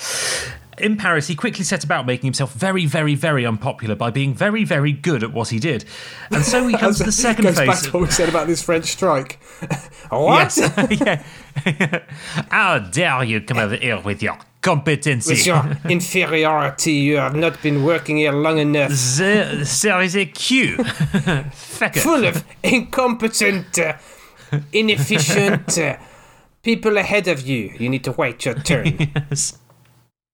[0.79, 4.65] In Paris, he quickly set about making himself very, very, very unpopular by being very,
[4.65, 5.85] very good at what he did.
[6.31, 7.83] And so he comes to the second Goes back phase.
[7.83, 9.39] to what we said about this French strike.
[10.09, 10.57] what?
[10.57, 11.01] Yes.
[11.01, 12.03] yeah.
[12.51, 15.33] How dare you come over here with your competency?
[15.35, 18.91] With your inferiority, you have not been working here long enough.
[19.19, 20.83] There, there is a queue.
[20.83, 23.97] Full of incompetent, uh,
[24.73, 25.99] inefficient uh,
[26.63, 27.75] people ahead of you.
[27.79, 29.13] You need to wait your turn.
[29.31, 29.59] Yes.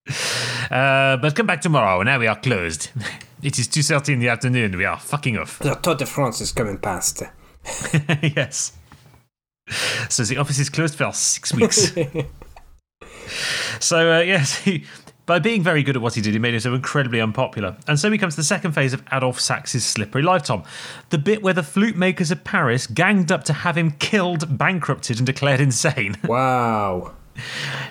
[0.70, 2.02] Uh, but come back tomorrow.
[2.02, 2.90] Now we are closed.
[3.42, 4.76] It is 2.30 in the afternoon.
[4.76, 5.60] We are fucking off.
[5.60, 7.22] the Tour de France is coming past.
[8.22, 8.72] yes.
[10.08, 11.92] So the office is closed for six weeks.
[13.80, 14.84] so, uh, yes, he,
[15.24, 17.76] by being very good at what he did, he made himself incredibly unpopular.
[17.86, 20.64] And so he comes to the second phase of Adolf Sax's slippery life, Tom.
[21.10, 25.18] The bit where the flute makers of Paris ganged up to have him killed, bankrupted,
[25.18, 26.16] and declared insane.
[26.24, 27.12] Wow.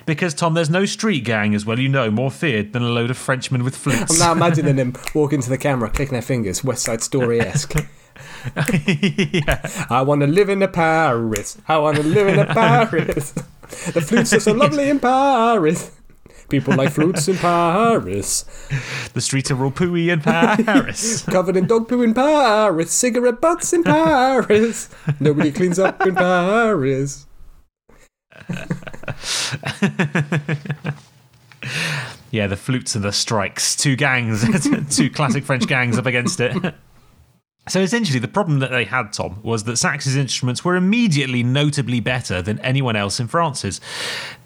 [0.06, 3.10] Because, Tom, there's no street gang, as well you know, more feared than a load
[3.10, 4.12] of Frenchmen with flutes.
[4.12, 7.74] I'm now imagining them walking to the camera, clicking their fingers, West Side Story esque.
[8.66, 9.86] yeah.
[9.90, 11.58] I want to live in a Paris.
[11.68, 13.32] I want to live in a Paris.
[13.32, 15.92] The flutes are so lovely in Paris.
[16.48, 18.44] People like flutes in Paris.
[19.12, 21.22] The streets are all pooey in Paris.
[21.26, 22.90] Covered in dog poo in Paris.
[22.90, 24.88] Cigarette butts in Paris.
[25.20, 27.26] Nobody cleans up in Paris.
[32.30, 33.76] Yeah, the flutes and the strikes.
[33.76, 34.46] Two gangs,
[34.96, 36.74] two classic French gangs up against it.
[37.68, 42.00] So essentially, the problem that they had, Tom, was that Sax's instruments were immediately notably
[42.00, 43.80] better than anyone else in France's.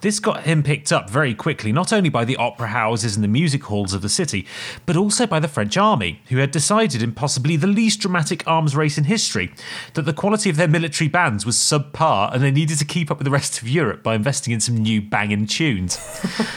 [0.00, 3.28] This got him picked up very quickly, not only by the opera houses and the
[3.28, 4.46] music halls of the city,
[4.87, 8.74] but also by the French army, who had decided in possibly the least dramatic arms
[8.74, 9.52] race in history
[9.94, 13.18] that the quality of their military bands was subpar and they needed to keep up
[13.18, 15.98] with the rest of Europe by investing in some new banging tunes.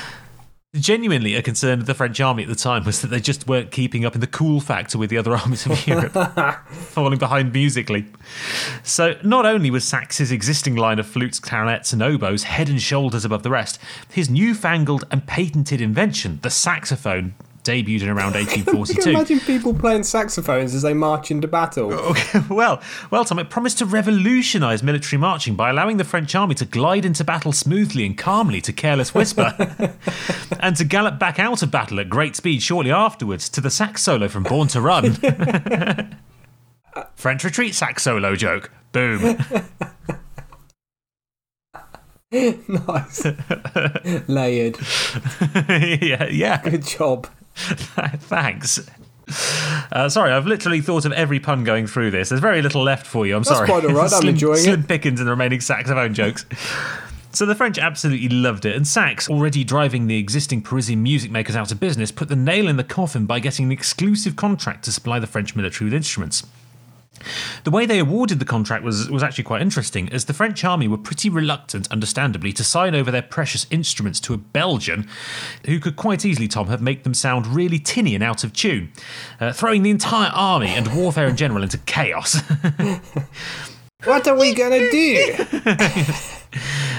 [0.80, 3.72] Genuinely, a concern of the French army at the time was that they just weren't
[3.72, 6.14] keeping up in the cool factor with the other armies of Europe,
[6.70, 8.06] falling behind musically.
[8.84, 13.24] So, not only was Sax's existing line of flutes, clarinets, and oboes head and shoulders
[13.24, 17.36] above the rest, his newfangled and patented invention, the saxophone,
[17.66, 19.10] debuted in around I can 1842.
[19.10, 21.92] imagine people playing saxophones as they march into battle.
[21.94, 26.56] Okay, well, well, Tom, it promised to revolutionise military marching by allowing the French army
[26.56, 29.54] to glide into battle smoothly and calmly to careless whisper,
[30.60, 34.02] and to gallop back out of battle at great speed shortly afterwards to the sax
[34.04, 35.16] solo from Born to Run.
[37.16, 38.72] French retreat sax solo joke.
[38.92, 39.38] Boom.
[42.32, 43.26] nice.
[44.28, 44.78] Layered.
[45.70, 46.62] yeah, yeah.
[46.62, 47.28] Good job.
[47.56, 48.80] Thanks.
[49.92, 52.30] Uh, sorry, I've literally thought of every pun going through this.
[52.30, 53.36] There's very little left for you.
[53.36, 53.68] I'm That's sorry.
[53.68, 54.04] quite all right.
[54.14, 54.88] I'm Slim- enjoying Slim it.
[54.88, 56.46] Pickens and the remaining saxophone jokes.
[57.32, 61.56] So the French absolutely loved it, and Sax, already driving the existing Parisian music makers
[61.56, 64.92] out of business, put the nail in the coffin by getting an exclusive contract to
[64.92, 66.44] supply the French military with instruments.
[67.64, 70.88] The way they awarded the contract was, was actually quite interesting, as the French army
[70.88, 75.08] were pretty reluctant, understandably, to sign over their precious instruments to a Belgian
[75.66, 78.92] who could quite easily, Tom, have made them sound really tinny and out of tune,
[79.40, 82.42] uh, throwing the entire army and warfare in general into chaos.
[84.04, 85.36] What are we gonna do?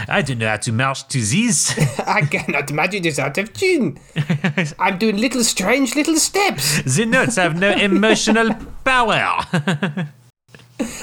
[0.09, 1.77] I don't know how to march to these.
[2.07, 3.99] I cannot imagine this out of tune.
[4.79, 6.83] I'm doing little strange little steps.
[6.97, 8.55] the notes have no emotional
[8.85, 9.45] power.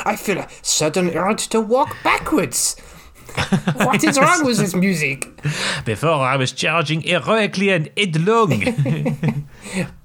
[0.05, 2.75] I feel a sudden urge to walk backwards.
[3.75, 5.27] What is wrong with this music?
[5.85, 9.45] Before I was charging heroically and headlong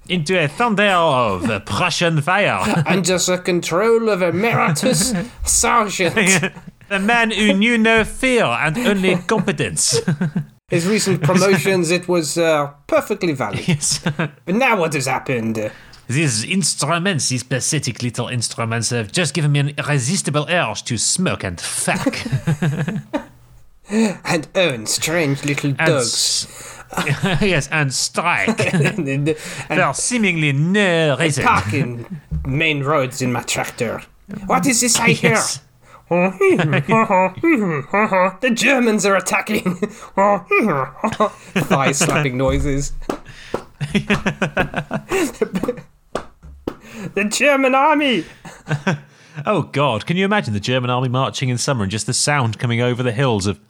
[0.08, 2.60] into a thunder of Prussian fire.
[2.86, 5.12] Under the control of emeritus
[5.44, 6.14] sergeant.
[6.88, 10.00] the man who knew no fear and only competence.
[10.68, 13.66] His recent promotions, it was uh, perfectly valid.
[13.66, 14.00] yes.
[14.00, 15.70] But now what has happened?
[16.08, 21.42] These instruments, these pathetic little instruments, have just given me an irresistible urge to smoke
[21.44, 22.14] and fuck.
[23.90, 26.44] And own strange little And dogs.
[26.46, 26.77] s-
[27.40, 28.72] yes, and strike.
[28.74, 31.44] and, For seemingly no reason.
[31.44, 34.02] parking main roads in my tractor.
[34.46, 35.32] What is this I hear?
[35.32, 35.60] Yes.
[38.40, 39.74] the Germans are attacking.
[39.76, 42.92] Thigh slapping noises.
[47.14, 48.24] the German army.
[49.46, 50.06] Oh God!
[50.06, 53.02] Can you imagine the German army marching in summer and just the sound coming over
[53.02, 53.60] the hills of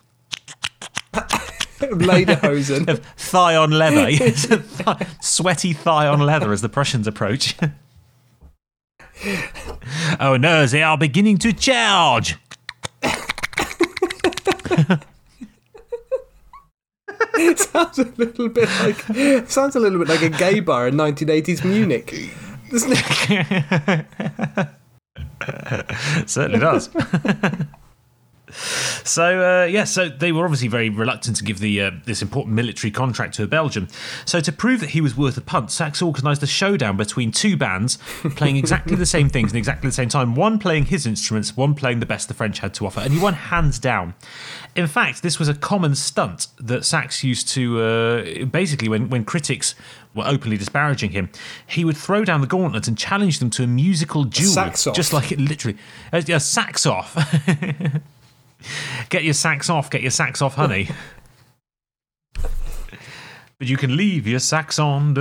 [1.92, 2.98] Lederhosen.
[3.16, 7.54] thigh on leather, yes, thigh- sweaty thigh on leather as the Prussians approach.
[10.20, 10.66] oh no!
[10.66, 12.36] They are beginning to charge.
[17.56, 21.64] sounds a little bit like sounds a little bit like a gay bar in 1980s
[21.64, 22.12] Munich.
[22.70, 24.68] Doesn't it?
[26.26, 26.90] Certainly does.
[28.52, 32.54] So uh, yeah, so they were obviously very reluctant to give the uh, this important
[32.54, 33.88] military contract to a Belgian.
[34.24, 37.56] So to prove that he was worth a punt, Sax organised a showdown between two
[37.56, 37.98] bands
[38.36, 40.34] playing exactly the same things in exactly the same time.
[40.34, 43.20] One playing his instruments, one playing the best the French had to offer, and he
[43.20, 44.14] won hands down.
[44.76, 49.24] In fact, this was a common stunt that Sax used to uh, basically when when
[49.24, 49.74] critics
[50.14, 51.30] were openly disparaging him,
[51.66, 54.94] he would throw down the gauntlet and challenge them to a musical duel, sax off.
[54.94, 55.78] just like it literally,
[56.12, 57.16] a, a sax off.
[59.08, 60.90] Get your sacks off, get your sacks off, honey.
[63.58, 65.14] but you can leave your sacks on.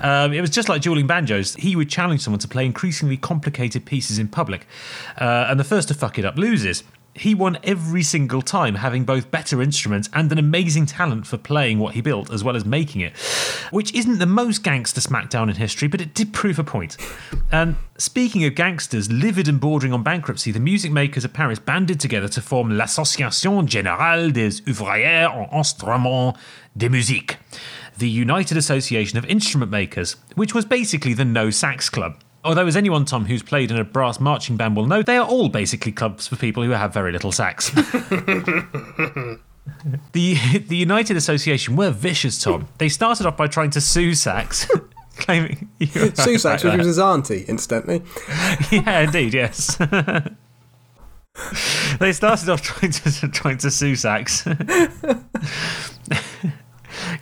[0.00, 1.54] Um, it was just like dueling banjos.
[1.54, 4.66] He would challenge someone to play increasingly complicated pieces in public,
[5.18, 6.82] uh, and the first to fuck it up loses.
[7.14, 11.78] He won every single time, having both better instruments and an amazing talent for playing
[11.78, 13.16] what he built as well as making it,
[13.70, 16.96] which isn't the most gangster smackdown in history, but it did prove a point.
[17.50, 21.98] And speaking of gangsters, livid and bordering on bankruptcy, the music makers of Paris banded
[21.98, 26.38] together to form l'Association Générale des Ouvriers en Instruments
[26.76, 27.38] de Musique,
[27.98, 32.16] the United Association of Instrument Makers, which was basically the No Sax Club.
[32.42, 35.16] Oh, Although, as anyone, Tom, who's played in a brass marching band will know, they
[35.16, 37.70] are all basically clubs for people who have very little sax.
[40.12, 40.34] the
[40.66, 42.68] the United Association were vicious, Tom.
[42.78, 44.68] They started off by trying to sue Sax,
[45.16, 48.02] claiming Sue Sax, which was his auntie, incidentally.
[48.70, 49.76] yeah, indeed, yes.
[51.98, 54.46] they started off trying to trying to sue Sax,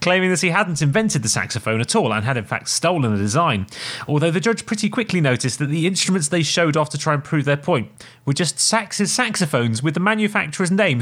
[0.00, 3.18] claiming that he hadn't invented the saxophone at all and had in fact stolen the
[3.18, 3.66] design.
[4.06, 7.24] Although the judge pretty quickly noticed that the instruments they showed off to try and
[7.24, 7.90] prove their point
[8.24, 11.00] were just Sax's saxophones with the manufacturer's name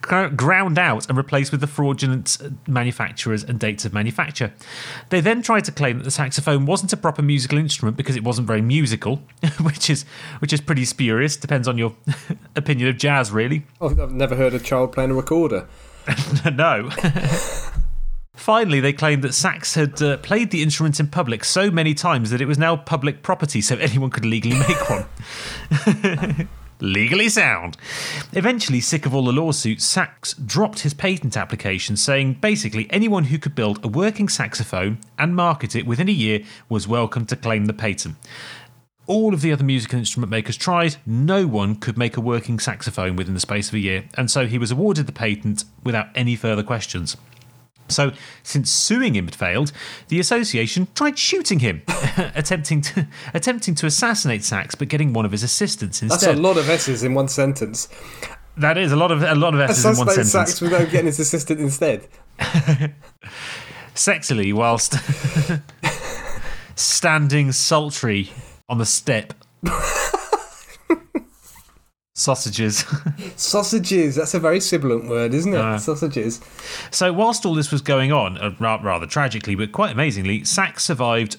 [0.00, 4.52] ground out and replaced with the fraudulent manufacturers and dates of manufacture.
[5.10, 8.24] They then tried to claim that the saxophone wasn't a proper musical instrument because it
[8.24, 9.22] wasn't very musical,
[9.60, 10.04] which is
[10.40, 11.36] which is pretty spurious.
[11.36, 11.94] Depends on your
[12.56, 13.64] opinion of jazz, really.
[13.80, 15.68] I've never heard a child playing a recorder.
[16.54, 16.90] no.
[18.34, 22.30] Finally, they claimed that Sax had uh, played the instrument in public so many times
[22.30, 26.48] that it was now public property, so anyone could legally make one.
[26.80, 27.76] Legally sound.
[28.32, 33.38] Eventually, sick of all the lawsuits, Sax dropped his patent application, saying basically anyone who
[33.38, 37.66] could build a working saxophone and market it within a year was welcome to claim
[37.66, 38.14] the patent.
[39.08, 43.16] All of the other musical instrument makers tried, no one could make a working saxophone
[43.16, 46.36] within the space of a year, and so he was awarded the patent without any
[46.36, 47.16] further questions.
[47.88, 49.72] So, since suing him had failed,
[50.08, 51.80] the association tried shooting him,
[52.34, 56.36] attempting to attempting to assassinate Sax, but getting one of his assistants That's instead.
[56.36, 57.88] a lot of S's in one sentence.
[58.58, 60.50] that is a lot of a lot of S's in one Assassinate sentence.
[60.50, 62.06] Sax without getting his assistant instead.
[63.94, 64.96] Sexily, whilst
[66.78, 68.30] standing sultry
[68.68, 69.34] on the step.
[72.14, 72.84] Sausages.
[73.36, 74.16] Sausages.
[74.16, 75.60] That's a very sibilant word, isn't it?
[75.60, 75.78] Uh.
[75.78, 76.40] Sausages.
[76.90, 81.36] So, whilst all this was going on, uh, rather tragically, but quite amazingly, Sax survived,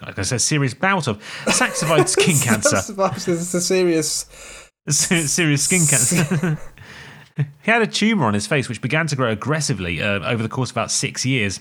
[0.00, 1.20] like I said, serious bout of.
[1.48, 2.76] Sax survived skin cancer.
[2.94, 4.26] This is a serious.
[4.88, 6.58] Serious skin cancer.
[7.62, 10.48] He had a tumour on his face which began to grow aggressively uh, over the
[10.48, 11.60] course of about six years.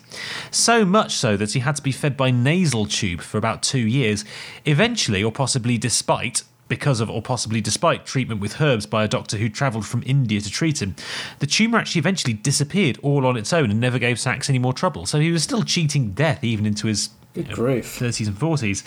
[0.52, 3.80] So much so that he had to be fed by nasal tube for about two
[3.80, 4.26] years.
[4.66, 9.38] Eventually, or possibly despite, because of or possibly despite treatment with herbs by a doctor
[9.38, 10.96] who travelled from India to treat him,
[11.40, 14.74] the tumour actually eventually disappeared all on its own and never gave Sax any more
[14.74, 15.06] trouble.
[15.06, 18.00] So he was still cheating death even into his Good grief.
[18.00, 18.84] 30s and 40s.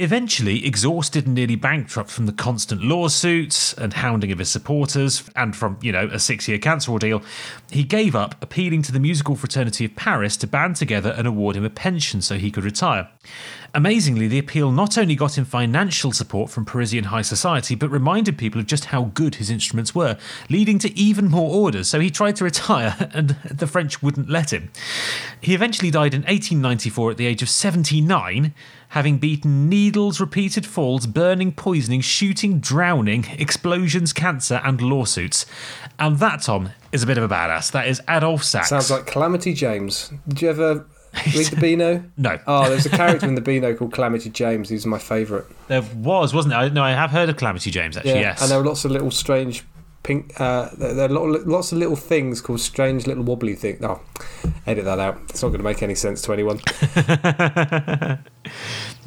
[0.00, 5.54] Eventually, exhausted and nearly bankrupt from the constant lawsuits and hounding of his supporters, and
[5.54, 7.22] from, you know, a six year cancer ordeal,
[7.70, 11.54] he gave up, appealing to the musical fraternity of Paris to band together and award
[11.54, 13.10] him a pension so he could retire.
[13.74, 18.38] Amazingly, the appeal not only got him financial support from Parisian high society, but reminded
[18.38, 20.16] people of just how good his instruments were,
[20.48, 21.88] leading to even more orders.
[21.88, 24.72] So he tried to retire, and the French wouldn't let him.
[25.42, 28.54] He eventually died in 1894 at the age of 79,
[28.90, 35.46] having beaten needles, repeated falls, burning, poisoning, shooting, drowning, explosions, cancer, and lawsuits.
[35.98, 37.70] And that, Tom, is a bit of a badass.
[37.72, 38.68] That is Adolf Sax.
[38.68, 40.12] Sounds like Calamity James.
[40.28, 40.86] Did you ever
[41.34, 42.04] read the Beano?
[42.16, 42.38] no.
[42.46, 44.68] Oh, there's a character in the Beano called Calamity James.
[44.68, 45.44] He's my favourite.
[45.68, 46.70] There was, wasn't there?
[46.70, 48.42] No, I have heard of Calamity James, actually, Yeah, yes.
[48.42, 49.64] and there are lots of little strange
[50.02, 50.40] pink.
[50.40, 53.82] Uh, there there are lots of little things called strange little wobbly things.
[53.82, 54.00] Oh,
[54.66, 55.18] edit that out.
[55.28, 56.60] It's not going to make any sense to anyone.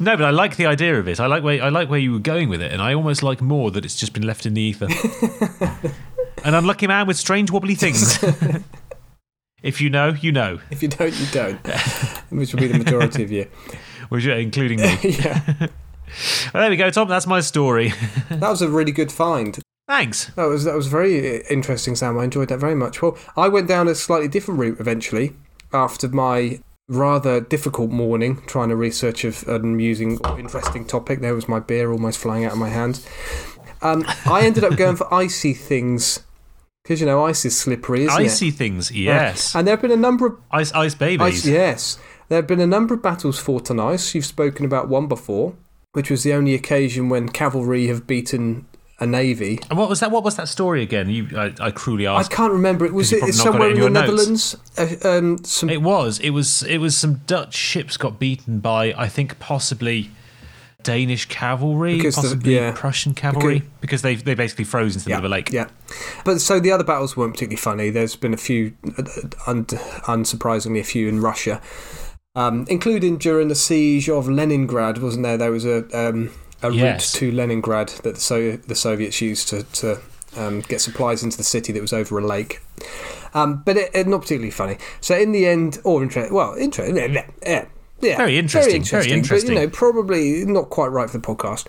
[0.00, 1.20] No, but I like the idea of it.
[1.20, 3.40] I like where I like where you were going with it, and I almost like
[3.40, 4.88] more that it's just been left in the ether.
[6.44, 8.18] An unlucky man with strange wobbly things.
[9.62, 11.60] if you know, you know, If you don't, you don't.
[12.30, 13.46] Which will be the majority of you.
[14.08, 14.98] Which, including me.
[15.02, 15.68] yeah, Well,
[16.62, 17.06] there we go, Tom.
[17.08, 17.92] That's my story.
[18.30, 19.60] that was a really good find.
[19.88, 20.26] Thanks.
[20.36, 22.18] That was that was very uh, interesting, Sam.
[22.18, 23.02] I enjoyed that very much.
[23.02, 25.34] Well, I went down a slightly different route eventually
[25.72, 31.20] after my rather difficult morning trying to research of an amusing or interesting topic.
[31.20, 33.06] There was my beer almost flying out of my hands.
[33.82, 36.20] Um, I ended up going for icy things
[36.82, 38.96] because you know ice is slippery, isn't Icy things, it?
[38.96, 39.54] yes.
[39.54, 41.20] And there have been a number of Ice, ice babies.
[41.20, 41.46] ice.
[41.46, 44.14] Yes, there have been a number of battles fought on ice.
[44.14, 45.54] You've spoken about one before,
[45.92, 48.66] which was the only occasion when cavalry have beaten
[49.00, 49.58] a navy.
[49.68, 50.10] And what was that?
[50.10, 51.08] What was that story again?
[51.10, 52.32] You, I, I cruelly asked.
[52.32, 52.84] I can't remember.
[52.86, 54.00] It was you've it's probably it somewhere in in, the.
[54.00, 54.56] Netherlands.
[54.78, 56.18] Uh, um, some It was.
[56.20, 56.62] It was.
[56.62, 60.10] It was some Dutch ships got beaten by, I think, possibly
[60.82, 62.72] Danish cavalry, Because the- possibly yeah.
[62.76, 65.50] Prussian cavalry, because they they basically froze into the yeah, middle of a lake.
[65.50, 65.68] yeah.
[66.24, 67.90] But so the other battles weren't particularly funny.
[67.90, 69.02] There's been a few, uh,
[69.46, 71.62] un- unsurprisingly, a few in Russia,
[72.36, 74.98] um, including during the siege of Leningrad.
[74.98, 75.38] Wasn't there?
[75.38, 76.30] There was a um,
[76.64, 77.14] a Yes.
[77.14, 80.00] route to Leningrad that the, so- the Soviets used to to
[80.36, 82.60] um, get supplies into the city that was over a lake.
[83.34, 84.78] Um, but it, it not particularly funny.
[85.00, 86.34] So in the end, or interesting.
[86.34, 86.96] Well, interesting.
[86.96, 87.64] Yeah, yeah.
[88.00, 89.54] Yeah, Very interesting, very interesting.
[89.54, 91.68] But, you know, probably not quite right for the podcast.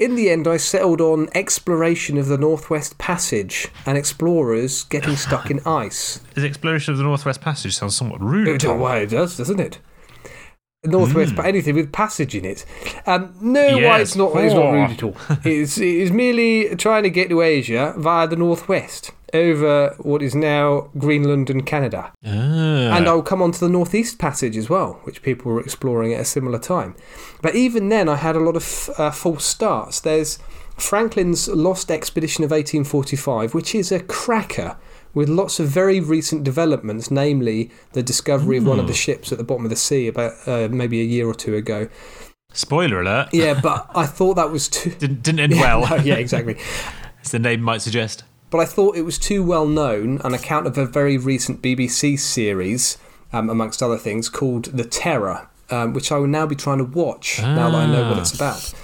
[0.00, 5.48] In the end, I settled on exploration of the Northwest Passage and explorers getting stuck
[5.48, 6.20] in ice.
[6.34, 8.48] His exploration of the Northwest Passage sounds somewhat rude.
[8.48, 9.78] It, well, it does, doesn't it?
[10.84, 11.36] Northwest, Hmm.
[11.36, 12.64] but anything with passage in it.
[13.06, 14.36] Um, no, why it's not.
[14.36, 15.16] It's not rude at all.
[15.44, 20.88] It's, it's merely trying to get to Asia via the northwest over what is now
[20.96, 22.12] Greenland and Canada.
[22.24, 22.28] Ah.
[22.96, 26.20] And I'll come on to the Northeast Passage as well, which people were exploring at
[26.20, 26.94] a similar time.
[27.42, 29.98] But even then, I had a lot of uh, false starts.
[30.00, 30.38] There's
[30.78, 34.76] Franklin's Lost Expedition of 1845, which is a cracker
[35.16, 39.38] with lots of very recent developments, namely the discovery of one of the ships at
[39.38, 41.88] the bottom of the sea about uh, maybe a year or two ago.
[42.52, 43.30] Spoiler alert.
[43.32, 44.90] Yeah, but I thought that was too.
[44.98, 46.56] Didn't, didn't end well, No, yeah, exactly.
[47.22, 48.24] as the name might suggest.
[48.50, 52.18] but I thought it was too well known on account of a very recent BBC
[52.18, 52.98] series,
[53.32, 56.84] um, amongst other things, called The Terror, um, which I will now be trying to
[56.84, 58.20] watch now that I know what Ah.
[58.20, 58.74] it's about.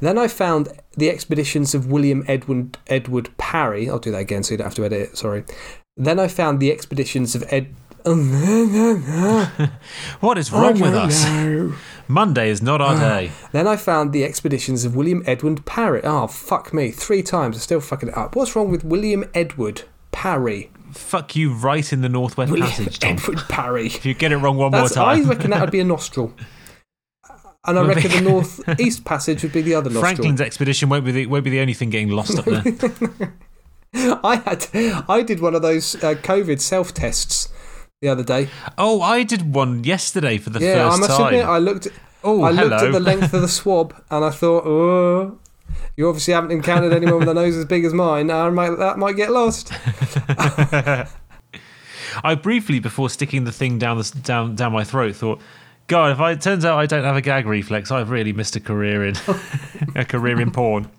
[0.00, 3.90] Then I found the expeditions of William Edward, Edward Parry.
[3.90, 5.42] I'll do that again so you don't have to edit it, sorry.
[5.98, 7.74] Then I found the expeditions of Ed.
[10.20, 11.24] What is wrong with us?
[11.24, 11.74] know.
[12.06, 12.98] Monday is not our ah.
[12.98, 13.32] day.
[13.52, 16.00] Then I found the expeditions of William Edward Parry.
[16.04, 16.90] Oh, fuck me.
[16.90, 17.56] Three times.
[17.56, 18.34] I'm still fucking it up.
[18.34, 19.82] What's wrong with William Edward
[20.12, 20.70] Parry?
[20.92, 22.98] Fuck you right in the Northwest William Passage.
[23.02, 23.86] Edward Parry.
[23.86, 25.26] If you get it wrong one That's, more time.
[25.26, 26.32] I reckon that would be a nostril.
[27.66, 30.02] And I reckon the northeast passage would be the other nostril.
[30.02, 33.34] Franklin's expedition won't be the, won't be the only thing getting lost up there.
[33.94, 34.66] I had,
[35.08, 37.48] I did one of those uh, COVID self tests
[38.00, 38.48] the other day.
[38.76, 41.26] oh, I did one yesterday for the Yeah, I first must time.
[41.34, 41.88] admit, I looked.
[42.22, 42.68] oh, I hello.
[42.68, 45.38] looked at the length of the swab and I thought, oh,
[45.96, 48.30] you obviously haven't encountered anyone with a nose as big as mine.
[48.30, 49.72] I might, that might get lost.
[52.24, 55.40] I briefly, before sticking the thing down the, down down my throat, thought,
[55.88, 58.56] God, if I, it turns out I don't have a gag reflex, I've really missed
[58.56, 59.14] a career in
[59.94, 60.90] a career in porn.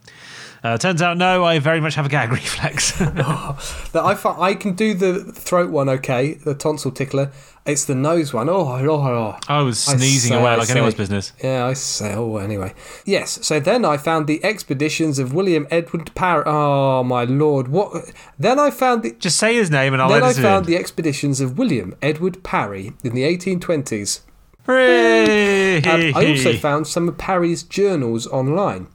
[0.63, 2.99] Uh, turns out, no, I very much have a gag reflex.
[2.99, 7.31] That I I can do the throat one okay, the tonsil tickler.
[7.65, 8.49] It's the nose one.
[8.49, 9.37] Oh, oh, oh.
[9.47, 10.73] I was I sneezing say, away like say.
[10.73, 11.33] anyone's business.
[11.43, 12.13] Yeah, I say.
[12.15, 12.73] Oh, anyway.
[13.05, 13.45] Yes.
[13.45, 16.43] So then I found the expeditions of William Edward Parry.
[16.45, 17.67] Oh my lord!
[17.67, 18.11] What?
[18.37, 19.11] Then I found the.
[19.13, 22.93] Just say his name and I'll Then I found the expeditions of William Edward Parry
[23.03, 24.21] in the 1820s.
[24.65, 25.77] Hooray!
[25.81, 28.87] Um, I also found some of Parry's journals online.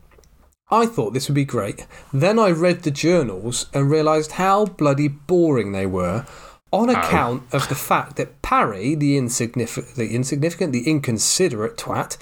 [0.75, 1.87] I thought this would be great.
[2.13, 6.27] Then I read the journals and realised how bloody boring they were
[6.73, 12.17] on account of the fact that Parry, the, insignificant, the insignificant, the inconsiderate twat,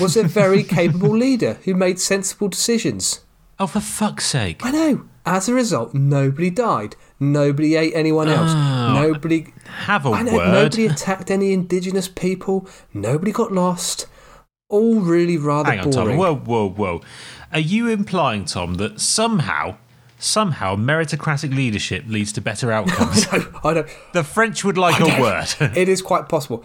[0.00, 3.20] was a very capable leader who made sensible decisions.
[3.60, 4.64] oh, for fuck's sake.
[4.66, 5.04] I know.
[5.26, 6.96] As a result, nobody died.
[7.20, 8.50] Nobody ate anyone else.
[8.52, 9.46] Oh, nobody
[9.86, 10.52] Have a I know word.
[10.52, 12.68] nobody attacked any indigenous people.
[12.92, 14.06] Nobody got lost.
[14.68, 16.04] All really rather Hang on, Tom.
[16.04, 16.18] boring.
[16.18, 17.00] Whoa, whoa, whoa.
[17.54, 19.76] Are you implying, Tom, that somehow,
[20.18, 23.28] somehow meritocratic leadership leads to better outcomes?
[23.64, 23.86] I know.
[24.12, 25.46] the French would like a word.
[25.76, 26.64] It is quite possible.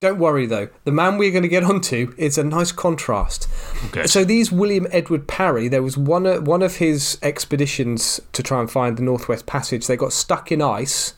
[0.00, 0.68] Don't worry though.
[0.84, 3.48] The man we're going to get onto is a nice contrast.
[3.90, 4.08] Good.
[4.10, 8.60] So these William Edward Parry, there was one uh, one of his expeditions to try
[8.60, 9.88] and find the Northwest Passage.
[9.88, 11.14] They got stuck in ice,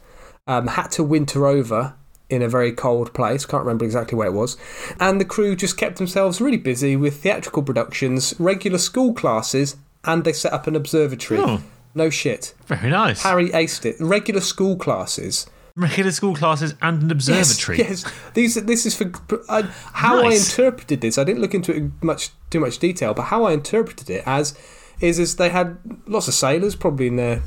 [0.46, 1.94] um, had to winter over
[2.31, 3.45] in a very cold place.
[3.45, 4.57] Can't remember exactly where it was.
[4.99, 10.24] And the crew just kept themselves really busy with theatrical productions, regular school classes, and
[10.24, 11.41] they set up an observatory.
[11.41, 11.62] Oh.
[11.95, 12.55] No shit.
[12.66, 13.22] Very nice.
[13.22, 13.97] Harry aced it.
[13.99, 15.47] Regular school classes.
[15.76, 17.78] Regular school classes and an observatory.
[17.78, 18.12] Yes, yes.
[18.35, 19.11] These this is for
[19.49, 19.62] uh,
[19.93, 20.33] how Nice.
[20.33, 21.18] I interpreted this.
[21.18, 24.22] I didn't look into it in much too much detail, but how I interpreted it
[24.26, 24.57] as
[25.01, 27.43] is is they had lots of sailors, probably in their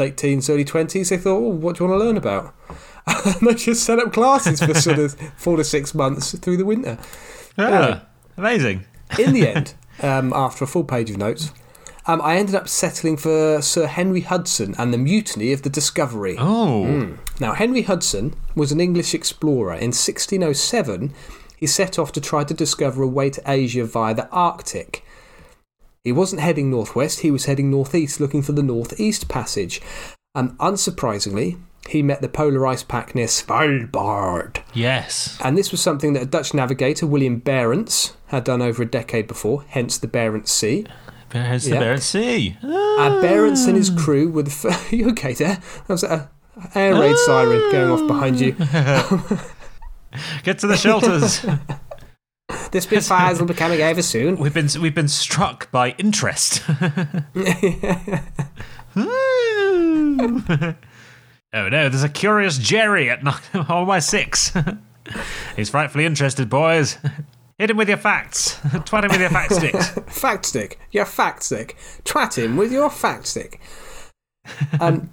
[0.00, 1.08] late teens, early twenties.
[1.10, 2.54] They thought, oh, what do you want to learn about?
[3.24, 6.66] And they just set up classes for sort of four to six months through the
[6.66, 6.98] winter.
[7.56, 8.00] Ah, Anyway.
[8.36, 8.84] amazing.
[9.18, 11.50] In the end, um, after a full page of notes.
[12.06, 16.36] Um, I ended up settling for Sir Henry Hudson and the mutiny of the Discovery.
[16.38, 19.74] Oh, Now, Henry Hudson was an English explorer.
[19.74, 21.12] In 1607,
[21.56, 25.02] he set off to try to discover a way to Asia via the Arctic.
[26.04, 29.80] He wasn't heading northwest, he was heading northeast looking for the Northeast Passage.
[30.34, 34.62] And unsurprisingly, he met the polar ice pack near Svalbard.
[34.74, 35.38] yes.
[35.42, 39.26] And this was something that a Dutch navigator, William Barents, had done over a decade
[39.26, 40.86] before, hence the Barents Sea.
[41.30, 41.82] There's the Yeah.
[41.82, 42.56] Barents Sea.
[42.62, 44.50] Uh, Barents and his crew were the.
[44.50, 45.56] F- you okay there?
[45.86, 46.30] That was a
[46.74, 48.52] air raid siren going off behind you.
[50.42, 51.44] Get to the shelters.
[52.70, 54.36] The Spitfires will be coming over soon.
[54.36, 56.62] we've been we've been struck by interest.
[56.68, 57.24] oh
[61.52, 63.20] no, there's a curious Jerry at
[63.54, 64.52] on my six.
[65.56, 66.98] He's frightfully interested, boys.
[67.58, 68.56] Hit him with your facts.
[68.56, 69.74] Twat him with your fact stick.
[70.08, 70.78] fact stick.
[70.92, 71.76] Your fact stick.
[72.04, 73.60] Twat him with your fact stick.
[74.80, 75.10] Um,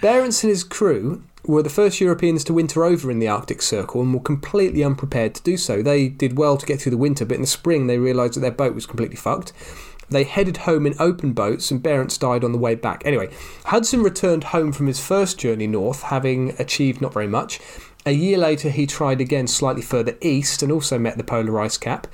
[0.00, 4.02] Barents and his crew were the first Europeans to winter over in the Arctic Circle
[4.02, 5.82] and were completely unprepared to do so.
[5.82, 8.40] They did well to get through the winter, but in the spring they realised that
[8.40, 9.52] their boat was completely fucked.
[10.10, 13.02] They headed home in open boats, and Barents died on the way back.
[13.06, 13.30] Anyway,
[13.66, 17.60] Hudson returned home from his first journey north, having achieved not very much.
[18.04, 21.78] A year later, he tried again slightly further east and also met the polar ice
[21.78, 22.08] cap.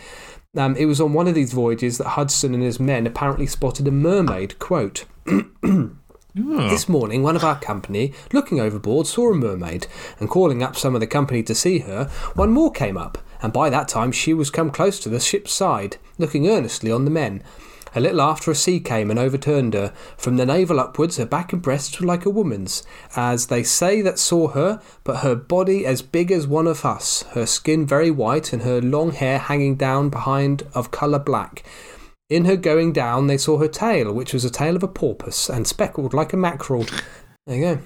[0.57, 3.89] Um, it was on one of these voyages that Hudson and his men apparently spotted
[3.89, 4.59] a mermaid.
[4.59, 5.07] Quote.
[6.39, 9.87] This morning, one of our company, looking overboard, saw a mermaid,
[10.21, 13.55] and calling up some of the company to see her, one more came up, and
[13.55, 17.11] by that time she was come close to the ship's side, looking earnestly on the
[17.11, 17.43] men.
[17.95, 19.95] A little after a sea came and overturned her.
[20.19, 22.83] From the navel upwards, her back and breasts were like a woman's,
[23.17, 27.23] as they say that saw her, but her body as big as one of us,
[27.31, 31.65] her skin very white, and her long hair hanging down behind of colour black.
[32.29, 35.49] In her going down, they saw her tail, which was a tail of a porpoise,
[35.49, 36.85] and speckled like a mackerel.
[37.47, 37.79] There you go.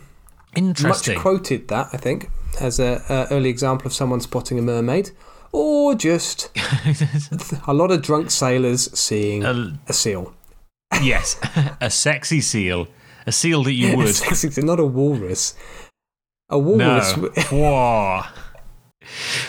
[0.57, 1.15] Interesting.
[1.15, 2.31] Much quoted that, I think,
[2.61, 5.11] as a, a early example of someone spotting a mermaid.
[5.53, 6.51] Or just
[7.67, 10.33] a lot of drunk sailors seeing A- a seal.
[11.03, 11.39] yes,
[11.81, 12.87] a sexy seal.
[13.27, 14.15] A seal that you would.
[14.15, 15.55] Sexy, not a walrus.
[16.49, 17.17] A walrus.
[17.17, 17.29] No.
[17.51, 18.23] Whoa.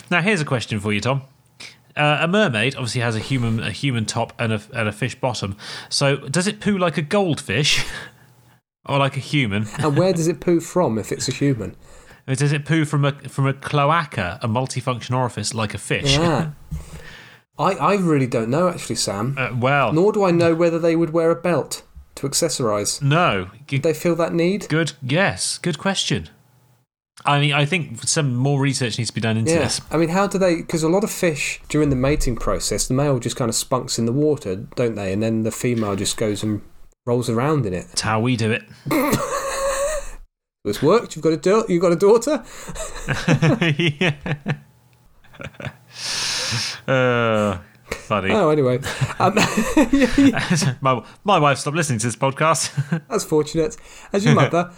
[0.10, 1.22] Now here's a question for you, Tom.
[1.96, 5.16] Uh, a mermaid obviously has a human a human top and a and a fish
[5.16, 5.58] bottom.
[5.89, 7.86] So does it poo like a goldfish,
[8.86, 9.68] or like a human?
[9.80, 11.76] and where does it poo from if it's a human?
[12.28, 16.14] Does it poo from a from a cloaca, a multifunction orifice like a fish?
[16.18, 16.52] Yeah.
[17.60, 19.36] I, I really don't know, actually, Sam.
[19.38, 21.84] Uh, well, Nor do I know whether they would wear a belt
[22.16, 23.02] to accessorise.
[23.02, 23.50] no.
[23.68, 24.70] Did they feel that need?
[24.70, 24.94] Good.
[25.02, 25.58] Yes.
[25.58, 26.30] Good question.
[27.26, 29.60] I mean, I think some more research needs to be done into Yeah.
[29.60, 29.82] this.
[29.92, 30.56] I mean, how do they.
[30.58, 34.00] Because a lot of fish, during the mating process, the male just kind of spunks
[34.00, 35.14] in the water, don't they?
[35.14, 36.62] And then the female just goes and
[37.06, 37.88] rolls around in it.
[37.90, 38.64] That's how we do it.
[40.64, 41.16] It's worked.
[41.16, 42.44] You've got a, da- you've got a daughter?
[44.00, 44.14] yeah.
[46.88, 47.58] uh,
[47.90, 48.32] funny.
[48.32, 48.80] Oh, anyway.
[49.20, 49.34] Um,
[50.82, 52.72] my, my wife stopped listening to this podcast.
[53.10, 53.76] that's fortunate.
[54.14, 54.72] As your mother,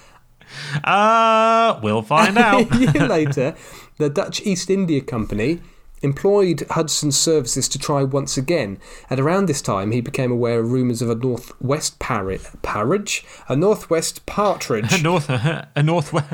[0.83, 2.71] uh, we'll find out.
[2.73, 3.55] a year later,
[3.97, 5.59] the Dutch East India Company
[6.01, 8.77] employed Hudson's services to try once again.
[9.09, 13.55] And around this time, he became aware of rumours of a northwest parri- parridge, a
[13.55, 14.91] northwest partridge.
[14.99, 16.27] A north, a northwest.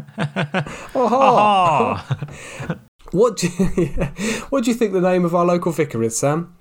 [3.11, 3.87] What do you,
[4.49, 6.55] what do you think the name of our local vicar is, Sam?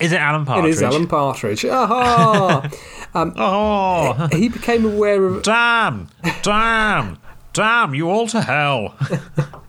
[0.00, 0.66] Is it Alan Partridge?
[0.68, 1.64] It is Alan Partridge.
[1.64, 2.70] Aha!
[3.16, 5.44] Oh, he became aware of.
[5.44, 6.08] damn,
[6.42, 7.16] damn,
[7.52, 7.94] damn!
[7.94, 8.96] You all to hell.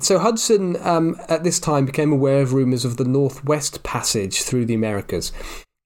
[0.00, 4.64] So Hudson, um, at this time, became aware of rumours of the Northwest Passage through
[4.66, 5.30] the Americas.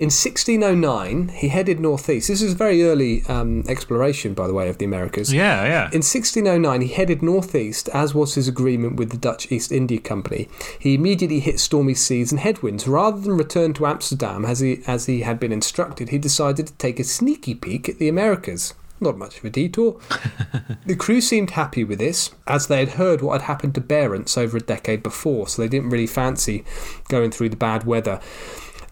[0.00, 2.28] In 1609, he headed northeast.
[2.28, 5.32] This is very early um, exploration, by the way, of the Americas.
[5.32, 5.84] Yeah, yeah.
[5.86, 10.48] In 1609, he headed northeast, as was his agreement with the Dutch East India Company.
[10.78, 12.86] He immediately hit stormy seas and headwinds.
[12.86, 16.74] Rather than return to Amsterdam as he, as he had been instructed, he decided to
[16.74, 18.74] take a sneaky peek at the Americas.
[19.00, 19.98] Not much of a detour.
[20.86, 24.38] the crew seemed happy with this, as they had heard what had happened to Barents
[24.38, 26.64] over a decade before, so they didn't really fancy
[27.08, 28.20] going through the bad weather.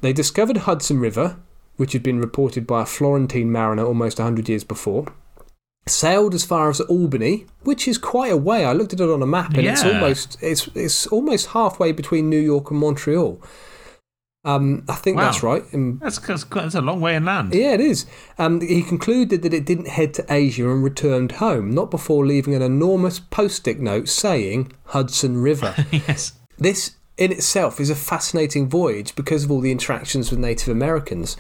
[0.01, 1.37] They discovered Hudson River,
[1.77, 5.07] which had been reported by a Florentine mariner almost 100 years before
[5.89, 8.65] sailed as far as Albany, which is quite a way.
[8.65, 12.29] I looked at it on a map, and it's almost it's it's almost halfway between
[12.29, 13.41] New York and Montreal.
[14.45, 15.25] Um, I think Wow.
[15.25, 15.63] that's right.
[15.75, 17.53] Um, That's, that's, that's a long way inland.
[17.53, 18.07] yeah, it is.
[18.39, 22.55] Um, he concluded that it didn't head to Asia and returned home, not before leaving
[22.55, 25.75] an enormous post-it note saying Hudson River.
[25.91, 26.33] yes.
[26.59, 31.37] This in itself is a fascinating voyage because of all the interactions with Native Americans.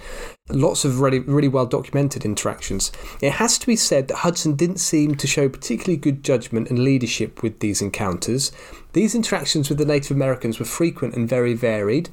[0.48, 2.90] Lots of really, really well documented interactions.
[3.20, 6.78] It has to be said that Hudson didn't seem to show particularly good judgment and
[6.78, 8.52] leadership with these encounters.
[8.94, 12.08] These interactions with the Native Americans were frequent and very varied.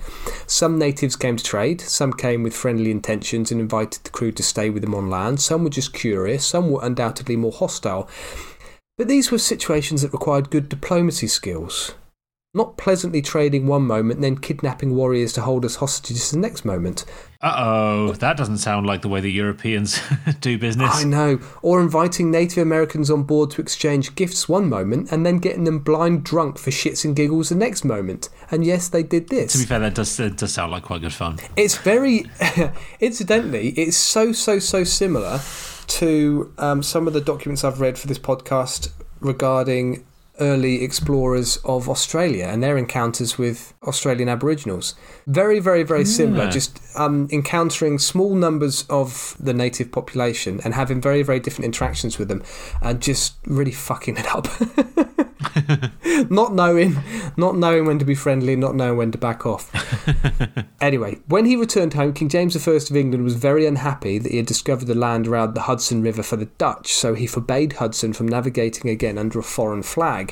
[0.45, 4.43] Some natives came to trade, some came with friendly intentions and invited the crew to
[4.43, 8.09] stay with them on land, some were just curious, some were undoubtedly more hostile.
[8.97, 11.95] But these were situations that required good diplomacy skills.
[12.55, 17.03] Not pleasantly trading one moment then kidnapping warriors to hold as hostages the next moment.
[17.41, 19.99] Uh oh, that doesn't sound like the way the Europeans
[20.39, 20.91] do business.
[20.93, 21.39] I know.
[21.63, 25.79] Or inviting Native Americans on board to exchange gifts one moment and then getting them
[25.79, 28.29] blind drunk for shits and giggles the next moment.
[28.51, 29.53] And yes, they did this.
[29.53, 31.39] To be fair, that does, that does sound like quite good fun.
[31.57, 32.25] It's very,
[32.99, 35.41] incidentally, it's so, so, so similar
[35.87, 38.91] to um, some of the documents I've read for this podcast
[39.21, 40.05] regarding
[40.39, 44.95] early explorers of Australia and their encounters with Australian Aboriginals.
[45.27, 46.45] Very, very, very similar.
[46.45, 46.49] Yeah.
[46.49, 52.17] Just um, encountering small numbers of the native population and having very, very different interactions
[52.17, 52.43] with them
[52.81, 54.47] and just really fucking it up.
[56.31, 56.97] not knowing,
[57.37, 59.71] not knowing when to be friendly, not knowing when to back off.
[60.83, 64.35] Anyway, when he returned home, King James I of England was very unhappy that he
[64.35, 68.11] had discovered the land around the Hudson River for the Dutch, so he forbade Hudson
[68.11, 70.22] from navigating again under a foreign flag.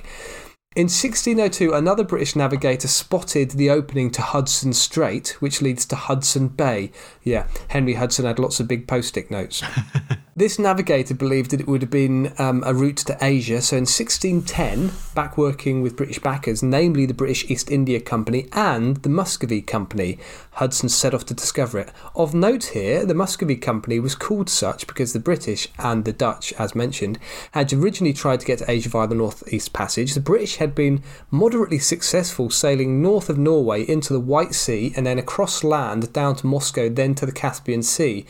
[0.74, 6.48] In 1602, another British navigator spotted the opening to Hudson Strait, which leads to Hudson
[6.48, 6.92] Bay.
[7.24, 9.62] Yeah, Henry Hudson had lots of big post-it notes.
[10.42, 13.82] This navigator believed that it would have been um, a route to Asia, so in
[13.82, 19.62] 1610, back working with British backers, namely the British East India Company and the Muscovy
[19.62, 20.18] Company,
[20.54, 21.92] Hudson set off to discover it.
[22.16, 26.54] Of note here, the Muscovy Company was called such because the British and the Dutch,
[26.54, 27.20] as mentioned,
[27.52, 30.16] had originally tried to get to Asia via the North East Passage.
[30.16, 35.06] The British had been moderately successful sailing north of Norway into the White Sea and
[35.06, 38.26] then across land down to Moscow, then to the Caspian Sea.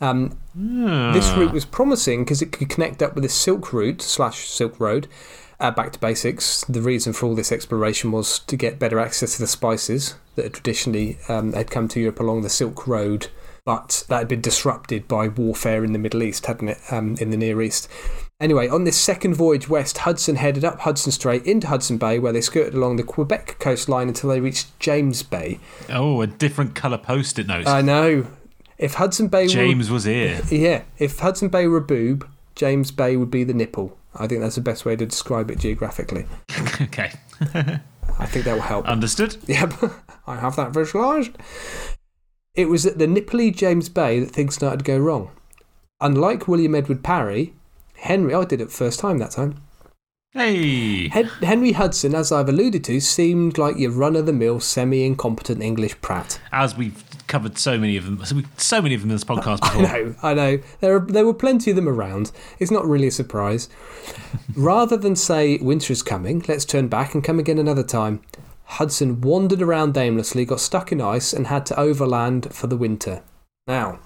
[0.00, 4.48] Um, This route was promising because it could connect up with the Silk Route slash
[4.48, 5.08] Silk Road.
[5.58, 6.64] Uh, back to basics.
[6.64, 10.42] The reason for all this exploration was to get better access to the spices that
[10.44, 13.28] had traditionally um, had come to Europe along the Silk Road,
[13.64, 16.78] but that had been disrupted by warfare in the Middle East, hadn't it?
[16.90, 17.88] Um, in the Near East.
[18.38, 22.34] Anyway, on this second voyage west, Hudson headed up Hudson Strait into Hudson Bay, where
[22.34, 25.58] they skirted along the Quebec coastline until they reached James Bay.
[25.88, 27.66] Oh, a different colour post it note.
[27.66, 28.26] I know.
[28.78, 30.40] If Hudson Bay James was here.
[30.50, 33.96] Yeah, if Hudson Bay were a boob, James Bay would be the nipple.
[34.14, 36.26] I think that's the best way to describe it geographically.
[36.80, 37.12] okay.
[38.18, 38.86] I think that will help.
[38.86, 39.36] Understood.
[39.46, 39.74] Yep,
[40.26, 41.32] I have that visualised.
[42.54, 45.30] It was at the nipply James Bay that things started to go wrong.
[46.00, 47.54] Unlike William Edward Parry,
[47.96, 49.62] Henry, I did it first time that time.
[50.32, 51.08] Hey.
[51.08, 55.62] Henry Hudson, as I've alluded to, seemed like your run of the mill, semi incompetent
[55.62, 56.40] English prat.
[56.52, 58.22] As we've covered so many of them,
[58.56, 60.58] so, many of them in this podcast I know, I know.
[60.80, 62.32] There, are, there were plenty of them around.
[62.58, 63.68] It's not really a surprise.
[64.56, 68.20] Rather than say, winter is coming, let's turn back and come again another time,
[68.64, 73.22] Hudson wandered around aimlessly, got stuck in ice, and had to overland for the winter.
[73.66, 74.00] Now,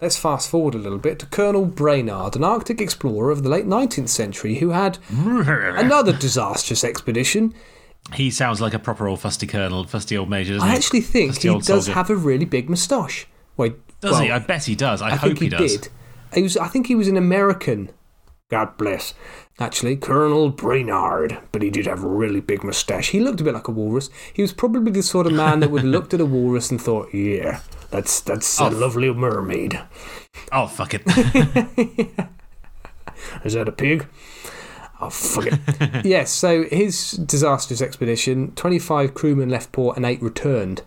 [0.00, 3.66] let's fast forward a little bit to Colonel Brainard, an Arctic explorer of the late
[3.66, 7.54] 19th century who had another disastrous expedition.
[8.14, 10.76] He sounds like a proper old fusty colonel, fusty old major, doesn't I he?
[10.78, 11.92] actually think Fusty he does soldier.
[11.92, 13.26] have a really big moustache.
[13.56, 14.30] Wait, Does well, he?
[14.30, 15.02] I bet he does.
[15.02, 15.76] I, I hope think he, does.
[15.76, 15.88] did.
[16.34, 17.90] He was, I think he was an American.
[18.48, 19.12] God bless.
[19.58, 23.08] Actually, Colonel Brainard, but he did have a really big moustache.
[23.08, 24.08] He looked a bit like a walrus.
[24.32, 26.80] He was probably the sort of man that would have looked at a walrus and
[26.80, 29.80] thought, "Yeah, that's that's a oh, lovely mermaid."
[30.52, 31.02] Oh, fuck it.
[33.44, 34.06] Is that a pig?
[35.00, 36.04] Oh, fuck it.
[36.04, 40.82] yes, so his disastrous expedition 25 crewmen left port and 8 returned.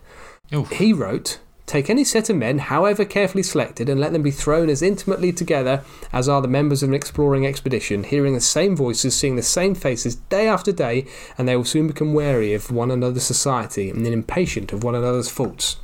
[0.52, 0.68] Oof.
[0.70, 4.68] He wrote Take any set of men, however carefully selected, and let them be thrown
[4.68, 9.14] as intimately together as are the members of an exploring expedition, hearing the same voices,
[9.14, 11.06] seeing the same faces day after day,
[11.38, 14.96] and they will soon become wary of one another's society and then impatient of one
[14.96, 15.76] another's faults.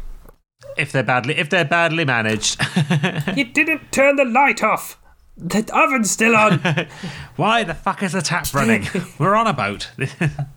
[0.76, 2.60] if they're badly, if they're badly managed,
[3.36, 4.98] You didn't turn the light off!
[5.36, 6.58] The oven's still on!
[7.36, 8.86] why the fuck is the tap running?
[9.18, 9.90] We're on a boat.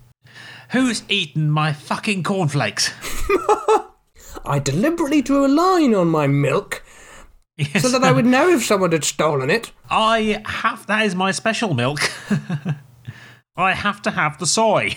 [0.71, 2.91] Who's eaten my fucking cornflakes?
[4.45, 6.83] I deliberately drew a line on my milk
[7.57, 7.81] Yes.
[7.81, 9.71] so that I would know if someone had stolen it.
[9.89, 10.87] I have.
[10.87, 11.99] That is my special milk.
[13.57, 14.95] I have to have the soy.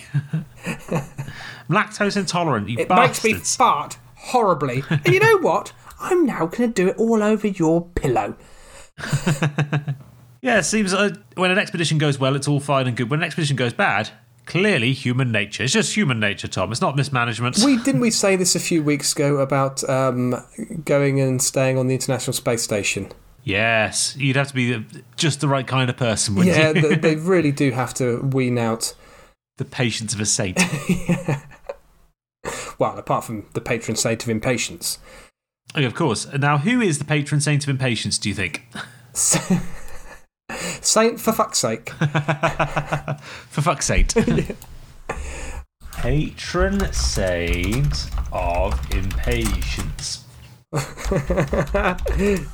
[1.69, 3.55] Lactose intolerant, you It makes me bastards.
[3.57, 4.83] fart horribly.
[4.89, 5.73] and you know what?
[5.99, 8.35] I'm now going to do it all over your pillow.
[10.41, 13.09] yeah, it seems uh, when an expedition goes well, it's all fine and good.
[13.09, 14.09] When an expedition goes bad,
[14.45, 15.63] clearly human nature.
[15.63, 16.71] It's just human nature, Tom.
[16.71, 17.59] It's not mismanagement.
[17.65, 20.35] We didn't we say this a few weeks ago about um,
[20.85, 23.11] going and staying on the International Space Station?
[23.45, 24.85] yes, you'd have to be
[25.17, 26.81] just the right kind of person, wouldn't Yeah, you?
[26.81, 28.93] they, they really do have to wean out.
[29.57, 30.57] the patience of a saint.
[32.79, 34.97] Well, apart from the patron saint of impatience.
[35.75, 36.31] Oh, of course.
[36.33, 38.67] Now, who is the patron saint of impatience, do you think?
[40.81, 41.89] Saint, for fuck's sake.
[43.49, 44.11] For fuck's sake.
[45.97, 50.25] Patron saint of impatience.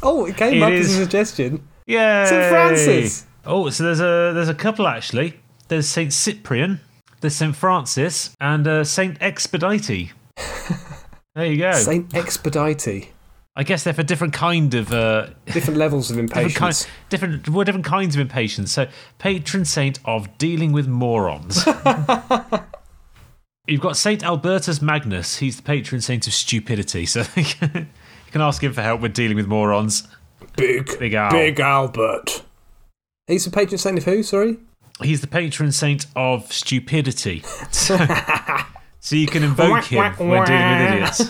[0.03, 0.89] oh, it came It up is.
[0.91, 1.67] as a suggestion.
[1.87, 2.25] Yeah.
[2.25, 2.49] St.
[2.49, 3.25] Francis.
[3.45, 5.39] Oh, so there's a there's a couple actually.
[5.67, 6.79] There's Saint Cyprian,
[7.21, 10.11] there's Saint Francis, and uh, Saint Expedite.
[11.35, 11.71] There you go.
[11.73, 13.09] Saint Expedite.
[13.55, 16.87] I guess they're for different kind of uh, Different levels of different, kind, impatience.
[17.09, 18.71] different well, different kinds of impatience.
[18.71, 21.65] So patron saint of dealing with morons.
[23.67, 25.37] You've got Saint Albertus Magnus.
[25.37, 27.05] He's the patron saint of stupidity.
[27.05, 27.43] So you
[28.31, 30.07] can ask him for help with dealing with morons.
[30.55, 31.31] Big, Big Al.
[31.31, 32.43] Big Albert.
[33.27, 34.57] He's the patron saint of who, sorry?
[35.03, 37.43] He's the patron saint of stupidity.
[37.71, 37.95] So,
[38.99, 41.21] so you can invoke him when dealing with idiots.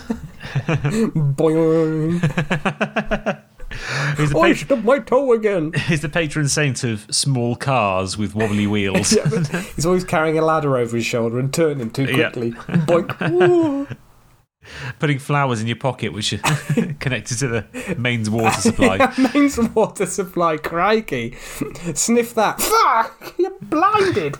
[1.14, 2.20] Boing.
[4.16, 5.72] He's the, I stubbed my toe again.
[5.86, 9.12] he's the patron saint of small cars with wobbly wheels.
[9.12, 9.28] Yeah,
[9.76, 12.30] he's always carrying a ladder over his shoulder and turning too Yeah.
[12.30, 12.50] quickly.
[12.50, 13.96] Boink.
[14.98, 16.38] Putting flowers in your pocket, which are
[16.98, 19.12] connected to the mains water supply.
[19.32, 21.36] Mains water supply, crikey.
[21.94, 22.60] Sniff that.
[22.60, 23.34] Fuck!
[23.38, 24.36] You're blinded.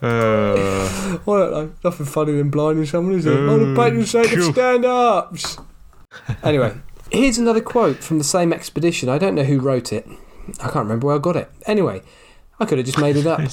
[0.00, 3.36] Uh, well, no, nothing funny than blinding someone, is it?
[3.36, 4.52] On the patron saint of cool.
[4.52, 5.58] stand ups.
[6.42, 6.74] Anyway,
[7.10, 9.08] here's another quote from the same expedition.
[9.08, 10.06] I don't know who wrote it.
[10.60, 11.50] I can't remember where I got it.
[11.66, 12.02] Anyway,
[12.60, 13.40] I could have just made it up.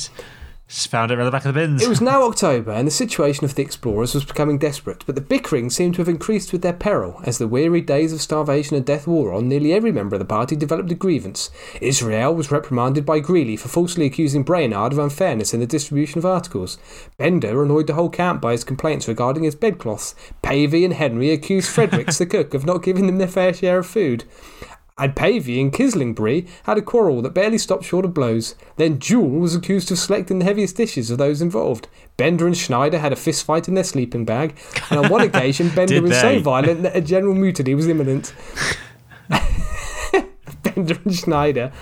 [0.67, 1.83] Just found it around the back of the bins.
[1.83, 5.21] It was now October, and the situation of the explorers was becoming desperate, but the
[5.21, 7.21] bickering seemed to have increased with their peril.
[7.23, 10.25] As the weary days of starvation and death wore on, nearly every member of the
[10.25, 11.51] party developed a grievance.
[11.81, 16.25] Israel was reprimanded by Greely for falsely accusing Brainard of unfairness in the distribution of
[16.25, 16.79] articles.
[17.17, 20.15] Bender annoyed the whole camp by his complaints regarding his bedcloths.
[20.41, 23.85] Pavy and Henry accused Fredericks, the cook, of not giving them their fair share of
[23.85, 24.23] food.
[24.97, 28.55] And Pavy and Kislingbury had a quarrel that barely stopped short of blows.
[28.77, 31.89] Then Jewel was accused of selecting the heaviest dishes of those involved.
[32.15, 34.55] Bender and Schneider had a fist fight in their sleeping bag,
[34.89, 38.33] and on one occasion, Bender was so violent that a general mutiny was imminent.
[40.63, 41.73] Bender and Schneider.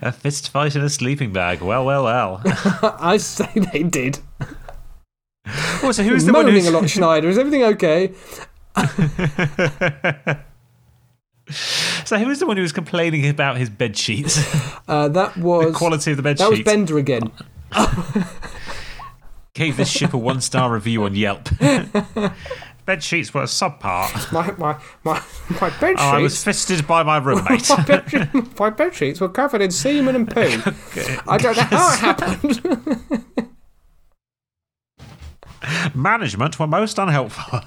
[0.00, 1.60] A fist fight in a sleeping bag.
[1.62, 2.42] Well, well, well.
[2.98, 4.18] I say they did.
[5.46, 7.28] Oh, also, who's the one Moaning who's a lot, Schneider.
[7.28, 8.12] Is everything okay?
[12.12, 14.38] So who was the one who was complaining about his bed sheets?
[14.88, 16.60] Uh, that was the Quality of the bed that was.
[16.60, 17.30] Bender again.
[19.54, 21.48] Gave this ship a one star review on Yelp.
[22.84, 24.32] bed sheets were a subpar.
[24.32, 25.22] My my my
[25.60, 27.70] my bed Oh, I was fisted by my roommate.
[27.70, 30.60] my, bed, my bed sheets were covered in semen and poo.
[31.26, 33.24] I don't know how it happened.
[35.94, 37.60] Management were most unhelpful.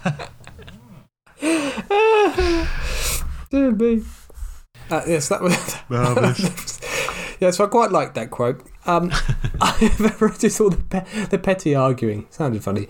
[3.49, 4.03] Dear me.
[4.89, 5.55] Uh, yes, that was.
[7.39, 8.63] yeah, so I quite like that quote.
[8.85, 9.11] Um,
[9.61, 12.27] I have ever just all the, pe- the petty arguing.
[12.29, 12.87] Sounded funny.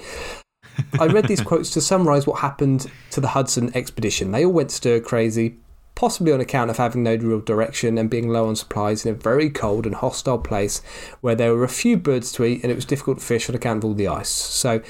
[1.00, 4.32] I read these quotes to summarise what happened to the Hudson expedition.
[4.32, 5.56] They all went stir crazy,
[5.96, 9.18] possibly on account of having no real direction and being low on supplies in a
[9.18, 10.82] very cold and hostile place
[11.22, 13.56] where there were a few birds to eat and it was difficult to fish on
[13.56, 14.28] account of all the ice.
[14.28, 14.82] So,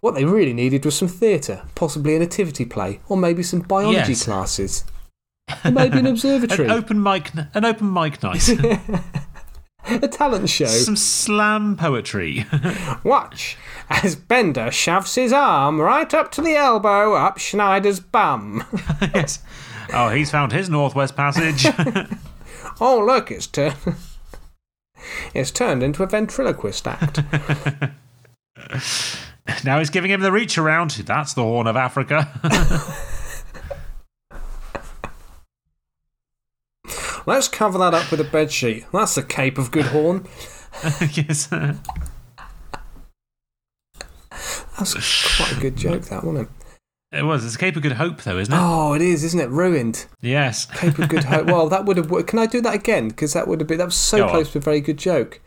[0.00, 4.12] what they really needed was some theatre, possibly a nativity play, or maybe some biology
[4.12, 4.24] Yes.
[4.24, 4.84] classes.
[5.72, 6.66] Maybe an observatory.
[6.66, 8.48] An open mic, an open mic night.
[9.86, 10.66] a talent show.
[10.66, 12.46] Some slam poetry.
[13.04, 13.56] Watch
[13.88, 18.64] as Bender shoves his arm right up to the elbow up Schneider's bum.
[19.14, 19.42] yes.
[19.92, 21.66] Oh, he's found his Northwest Passage.
[22.80, 23.74] Oh, look, it's turned.
[25.34, 27.20] It's turned into a ventriloquist act.
[29.64, 30.90] now he's giving him the reach around.
[30.90, 32.28] That's the Horn of Africa.
[37.28, 38.86] Let's cover that up with a bedsheet.
[38.90, 40.26] That's the Cape of Good Horn.
[41.12, 41.46] yes.
[44.78, 47.18] That's quite a good joke, that, wasn't it?
[47.18, 47.44] It was.
[47.44, 48.58] It's a Cape of Good Hope, though, isn't it?
[48.58, 49.50] Oh, it is, isn't it?
[49.50, 50.06] Ruined.
[50.22, 50.64] Yes.
[50.66, 51.46] Cape of Good Hope.
[51.46, 52.10] Well, that would have.
[52.10, 53.08] wo- Can I do that again?
[53.08, 53.76] Because that would have been.
[53.78, 54.30] That was so Go on.
[54.30, 55.40] close to a very good joke.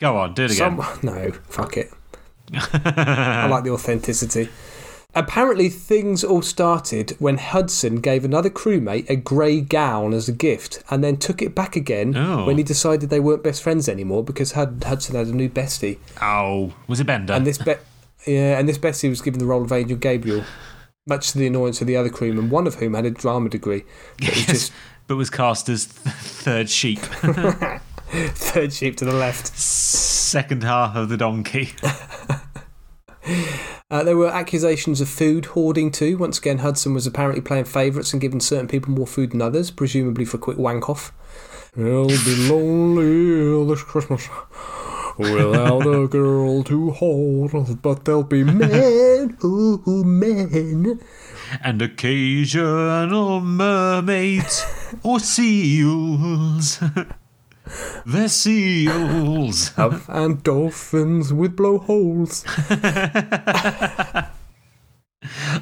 [0.00, 0.80] Go on, do it again.
[0.80, 1.92] Some, no, fuck it.
[2.54, 4.48] I like the authenticity.
[5.14, 10.82] Apparently, things all started when Hudson gave another crewmate a grey gown as a gift
[10.88, 12.46] and then took it back again Oh.
[12.46, 15.98] when he decided they weren't best friends anymore because Hudson had a new bestie.
[16.22, 17.32] oh, was it Bender?
[17.32, 17.74] And this be-
[18.26, 20.44] yeah, and this bestie was given the role of Angel Gabriel,
[21.08, 23.84] much to the annoyance of the other crewmen, one of whom had a drama degree.
[24.18, 24.72] But was Yes, just
[25.08, 26.98] but was cast as th- third sheep,
[28.12, 29.48] third sheep to the left.
[29.58, 31.70] second half of the donkey.
[33.90, 36.16] Uh, there were accusations of food hoarding too.
[36.16, 39.70] Once again, Hudson was apparently playing favourites and giving certain people more food than others,
[39.70, 41.12] presumably for quick wank off.
[41.76, 44.28] I'll be lonely this Christmas
[45.18, 51.00] without a girl to hold, but there'll be men, ooh, men.
[51.62, 54.64] and occasional mermaids
[55.02, 56.80] or seals.
[58.06, 59.72] They're seals.
[60.08, 62.44] and dolphins with blowholes.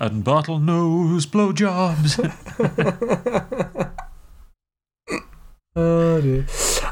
[0.01, 2.19] and bottlenose blowjobs.
[5.77, 6.47] Oh dear.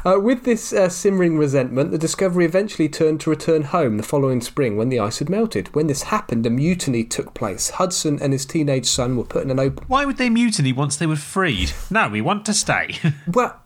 [0.05, 4.39] Uh, with this uh, simmering resentment, the Discovery eventually turned to return home the following
[4.39, 5.73] spring when the ice had melted.
[5.75, 7.71] When this happened, a mutiny took place.
[7.71, 9.83] Hudson and his teenage son were put in an open.
[9.87, 11.73] Why would they mutiny once they were freed?
[11.89, 12.95] No, we want to stay.
[13.27, 13.59] Well,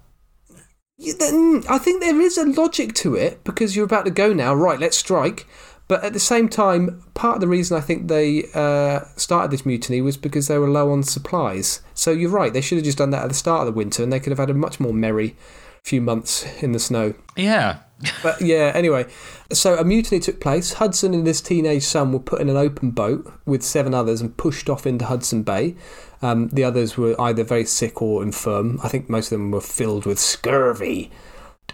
[1.70, 4.54] I think there is a logic to it because you're about to go now.
[4.54, 5.48] Right, let's strike.
[5.88, 9.66] But at the same time, part of the reason I think they uh, started this
[9.66, 11.82] mutiny was because they were low on supplies.
[11.94, 14.02] So you're right, they should have just done that at the start of the winter
[14.02, 15.36] and they could have had a much more merry
[15.84, 17.14] few months in the snow.
[17.36, 17.80] yeah.
[18.24, 19.08] But yeah, anyway,
[19.52, 20.74] so a mutiny took place.
[20.74, 24.36] Hudson and his teenage son were put in an open boat with seven others and
[24.38, 25.76] pushed off into Hudson Bay.
[26.22, 28.80] Um, the others were either very sick or infirm.
[28.84, 31.12] I think most of them were filled with scurvy.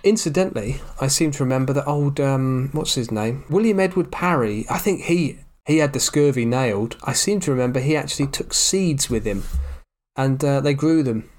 [0.03, 4.65] Incidentally, I seem to remember that old um, what's his name, William Edward Parry.
[4.69, 6.95] I think he he had the scurvy nailed.
[7.03, 9.43] I seem to remember he actually took seeds with him,
[10.15, 11.29] and uh, they grew them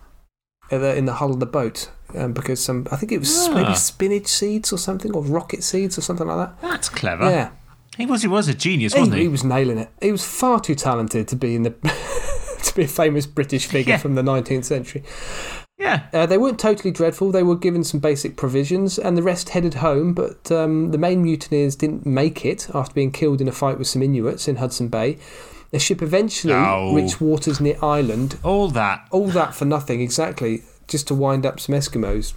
[0.71, 1.91] in the, in the hull of the boat.
[2.14, 3.55] um, because some I think it was Ah.
[3.55, 6.61] maybe spinach seeds or something, or rocket seeds or something like that.
[6.62, 7.29] That's clever.
[7.31, 7.51] Yeah,
[7.99, 9.23] He was he was a genius, he, wasn't he?
[9.25, 9.91] he was nailing it.
[10.01, 11.71] He was far too talented to be in the
[12.64, 13.99] to be a famous British figure Yeah.
[13.99, 15.03] from the 19th century.
[15.79, 16.07] Yeah.
[16.12, 17.31] Uh, they weren't totally dreadful.
[17.31, 20.12] They were given some basic provisions, and the rest headed home.
[20.12, 23.87] But um, the main mutineers didn't make it after being killed in a fight with
[23.87, 25.19] some Inuits in Hudson Bay.
[25.71, 26.95] The ship eventually Oh.
[26.95, 28.39] reached waters near Ireland.
[28.43, 29.07] All that.
[29.11, 32.33] All that for nothing, exactly, just to wind up some Eskimos.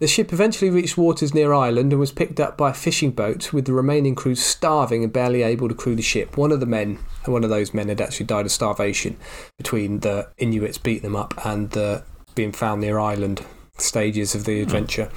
[0.00, 3.52] The ship eventually reached waters near Ireland and was picked up by a fishing boat,
[3.52, 6.36] with the remaining crew starving and barely able to crew the ship.
[6.36, 9.16] One of the men, and one of those men, had actually died of starvation
[9.56, 12.04] between the Inuits beating them up and the
[12.36, 13.44] being found near Ireland
[13.76, 14.62] stages of the hmm.
[14.62, 15.10] adventure.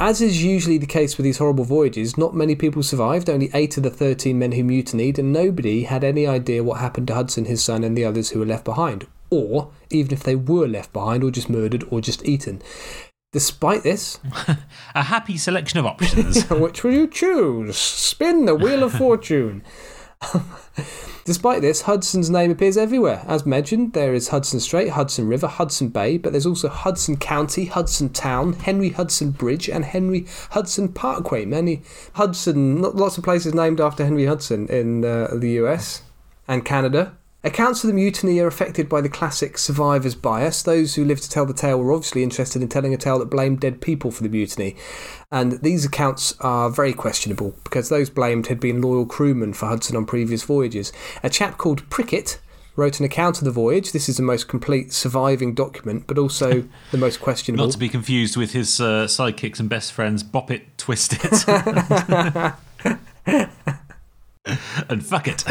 [0.00, 3.76] As is usually the case with these horrible voyages, not many people survived, only eight
[3.76, 7.46] of the 13 men who mutinied, and nobody had any idea what happened to Hudson,
[7.46, 9.08] his son, and the others who were left behind.
[9.28, 12.62] Or, even if they were left behind, or just murdered, or just eaten.
[13.32, 14.20] Despite this,
[14.94, 16.44] A happy selection of options.
[16.48, 17.76] which will you choose?
[17.76, 19.64] Spin the wheel of fortune.
[21.24, 23.22] Despite this, Hudson's name appears everywhere.
[23.26, 27.66] As mentioned, there is Hudson Strait, Hudson River, Hudson Bay, but there's also Hudson County,
[27.66, 31.44] Hudson Town, Henry Hudson Bridge, and Henry Hudson Parkway.
[31.44, 31.82] Many
[32.14, 36.02] Hudson, lots of places named after Henry Hudson in uh, the US
[36.46, 37.16] and Canada.
[37.44, 40.60] Accounts of the mutiny are affected by the classic survivor's bias.
[40.60, 43.30] Those who lived to tell the tale were obviously interested in telling a tale that
[43.30, 44.74] blamed dead people for the mutiny.
[45.30, 49.96] And these accounts are very questionable because those blamed had been loyal crewmen for Hudson
[49.96, 50.92] on previous voyages.
[51.22, 52.40] A chap called Prickett
[52.74, 53.92] wrote an account of the voyage.
[53.92, 57.66] This is the most complete surviving document, but also the most questionable.
[57.66, 61.44] Not to be confused with his uh, sidekicks and best friends, Bop It, Twist It.
[64.88, 65.44] and Fuck It.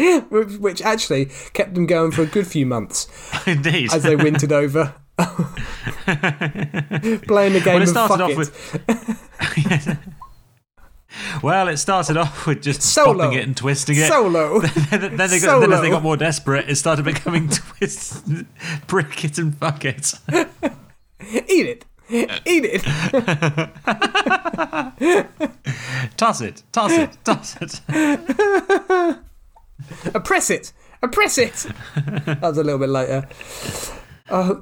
[0.30, 3.06] which which actually kept them going for a good few months
[3.46, 3.92] Indeed.
[3.92, 4.94] as they wintered over.
[5.18, 5.36] Playing
[7.52, 8.38] the game Well, it of started fuck off it.
[8.38, 8.50] with.
[11.42, 13.26] well, it started off with just Solo.
[13.30, 14.08] bopping it and twisting it.
[14.08, 14.60] Solo.
[14.60, 18.24] then, they got, then as they got more desperate, it started becoming twist,
[18.86, 20.14] brick it and fuck it.
[21.30, 21.84] Eat it.
[22.10, 22.82] Eat it.
[26.16, 27.80] Toss it, toss it, toss it.
[30.14, 30.72] Oppress it.
[31.02, 31.66] Oppress it.
[32.26, 33.28] that was a little bit later.
[34.28, 34.56] Uh,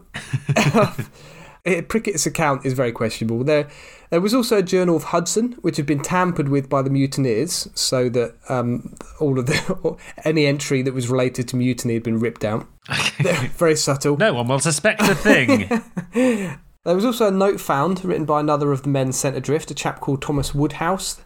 [1.64, 3.44] eh, Prickett's account is very questionable.
[3.44, 3.68] There,
[4.10, 7.68] there was also a journal of Hudson, which had been tampered with by the mutineers,
[7.74, 12.20] so that um, all of the any entry that was related to mutiny had been
[12.20, 12.66] ripped out.
[13.56, 14.16] very subtle.
[14.16, 15.68] No one will suspect a thing.
[16.84, 19.74] There was also a note found written by another of the men sent adrift, a
[19.74, 21.20] chap called Thomas Woodhouse.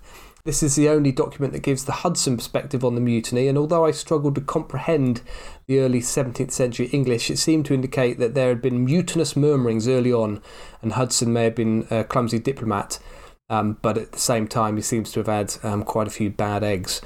[0.45, 3.86] This is the only document that gives the Hudson perspective on the mutiny, and although
[3.86, 5.22] I struggled to comprehend
[5.68, 9.86] the early 17th century English, it seemed to indicate that there had been mutinous murmurings
[9.86, 10.43] early on,
[10.82, 12.99] and Hudson may have been a clumsy diplomat,
[13.53, 16.30] um, but at the same time, he seems to have had um, quite a few
[16.30, 17.03] bad eggs.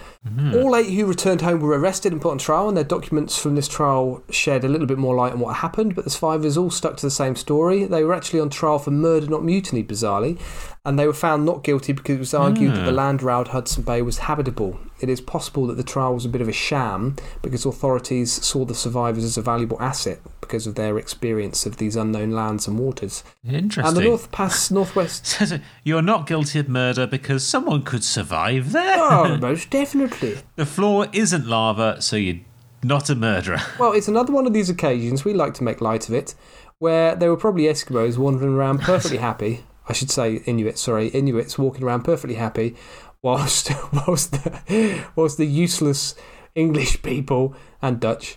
[0.54, 3.56] All eight who returned home were arrested and put on trial, and their documents from
[3.56, 5.96] this trial shed a little bit more light on what happened.
[5.96, 7.84] But the survivors all stuck to the same story.
[7.84, 10.38] They were actually on trial for murder, not mutiny, bizarrely,
[10.86, 12.96] and they were found not guilty because it was argued that the hmm.
[12.96, 14.78] land around Hudson Bay was habitable.
[15.00, 18.64] It is possible that the trial was a bit of a sham because authorities saw
[18.64, 22.78] the survivors as a valuable asset because of their experience of these unknown lands and
[22.78, 23.24] waters.
[23.44, 23.84] Interesting.
[23.84, 25.42] And the North Pass Northwest.
[25.84, 28.96] You're not guilty of murder because someone could survive there.
[29.00, 30.38] Oh, most definitely.
[30.54, 32.42] The floor isn't lava, so you're
[32.84, 33.60] not a murderer.
[33.80, 36.36] Well, it's another one of these occasions, we like to make light of it,
[36.78, 39.64] where there were probably Eskimos wandering around perfectly happy.
[39.88, 42.74] I should say Inuits, sorry, Inuits walking around perfectly happy,
[43.22, 43.70] whilst,
[44.06, 46.14] whilst, the, whilst the useless
[46.54, 48.36] English people and Dutch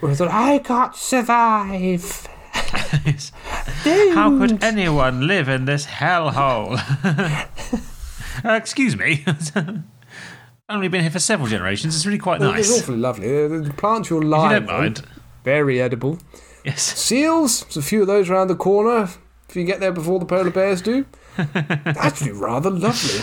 [0.00, 2.26] were of, I can't survive.
[4.14, 6.78] How could anyone live in this hellhole?
[8.44, 9.24] uh, excuse me.
[9.26, 9.82] I've
[10.68, 11.94] Only been here for several generations.
[11.94, 12.80] It's really quite Well, It's nice.
[12.82, 13.28] awfully lovely.
[13.28, 15.02] The plants you're If you don't mind.
[15.44, 16.18] very edible.
[16.64, 16.82] Yes.
[16.82, 19.08] Seals, there's a few of those around the corner
[19.48, 21.06] if you get there before the polar bears do.
[21.38, 23.20] Actually, rather lovely.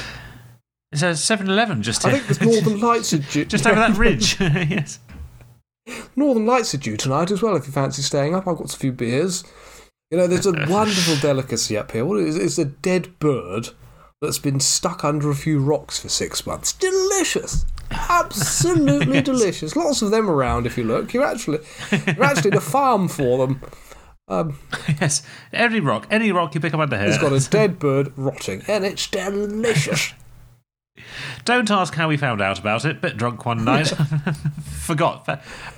[0.91, 2.19] It's a 7 Eleven just I here.
[2.19, 3.45] think the Northern Lights are due.
[3.45, 4.39] just over that ridge.
[4.39, 4.99] yes.
[6.15, 7.55] Northern Lights are due tonight as well.
[7.55, 9.43] If you fancy staying up, I've got a few beers.
[10.11, 12.05] You know, there's a wonderful delicacy up here.
[12.05, 12.37] What is?
[12.37, 13.69] It's a dead bird
[14.21, 16.71] that's been stuck under a few rocks for six months.
[16.73, 19.75] Delicious, absolutely delicious.
[19.75, 20.65] Lots of them around.
[20.65, 21.59] If you look, you're actually
[21.91, 23.61] you're actually in a farm for them.
[24.27, 24.57] Um,
[25.01, 25.23] Yes.
[25.53, 27.07] Any rock, any rock you pick up under here.
[27.09, 30.13] it's got a dead bird rotting, and it's delicious.
[31.43, 33.01] Don't ask how we found out about it.
[33.01, 33.87] Bit drunk one night.
[34.63, 35.25] Forgot.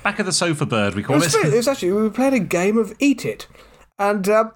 [0.02, 1.46] Back of the sofa bird, we It call was, it.
[1.46, 3.46] it was actually we were playing a game of Eat It,
[3.98, 4.52] And um,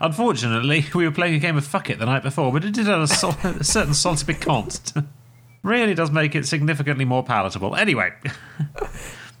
[0.00, 2.86] Unfortunately, we were playing a game of Fuck It the night before, but it did
[2.86, 4.92] have a, sol- a certain salty piquant.
[5.62, 7.76] really does make it significantly more palatable.
[7.76, 8.10] Anyway,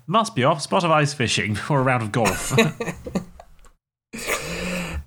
[0.06, 0.62] must be off.
[0.62, 2.56] Spot of ice fishing or a round of golf.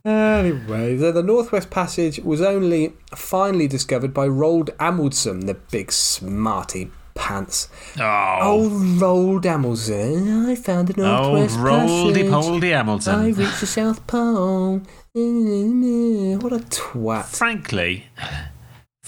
[0.05, 6.89] Anyway, the, the Northwest Passage was only finally discovered by Roald Amundsen, the big smarty
[7.15, 7.67] pants.
[7.99, 10.47] oh, Old Roald Amundsen.
[10.47, 11.67] I found the Northwest old
[12.15, 12.29] Roldy.
[12.29, 14.81] Poldy I reached the South Pole.
[15.17, 16.43] Mm, mm, mm.
[16.43, 17.25] What a twat.
[17.25, 18.05] Frankly,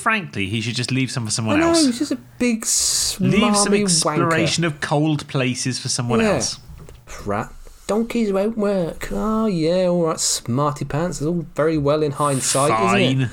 [0.02, 1.86] frankly, he should just leave some for I someone know, else.
[1.86, 3.82] he's just a big Leave some wanker.
[3.82, 6.34] exploration of cold places for someone Yeah.
[6.34, 6.60] else.
[7.06, 7.52] Prat.
[7.88, 9.10] Donkeys won't work.
[9.12, 11.20] Oh, yeah, all right, smarty pants.
[11.20, 13.30] It's all very well in hindsight, isn't it?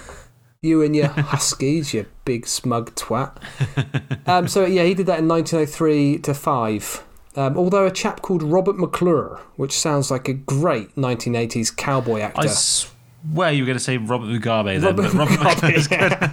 [0.62, 3.36] You and your huskies, you big smug twat.
[4.26, 7.02] Um, so yeah, he did that in 1903 to five.
[7.36, 12.40] Um, although a chap called Robert McClure, which sounds like a great 1980s cowboy actor.
[12.42, 15.86] I swear you were going to say Robert Mugabe then, Robert but Robert Mugabe, Mugabe's
[15.88, 16.32] good.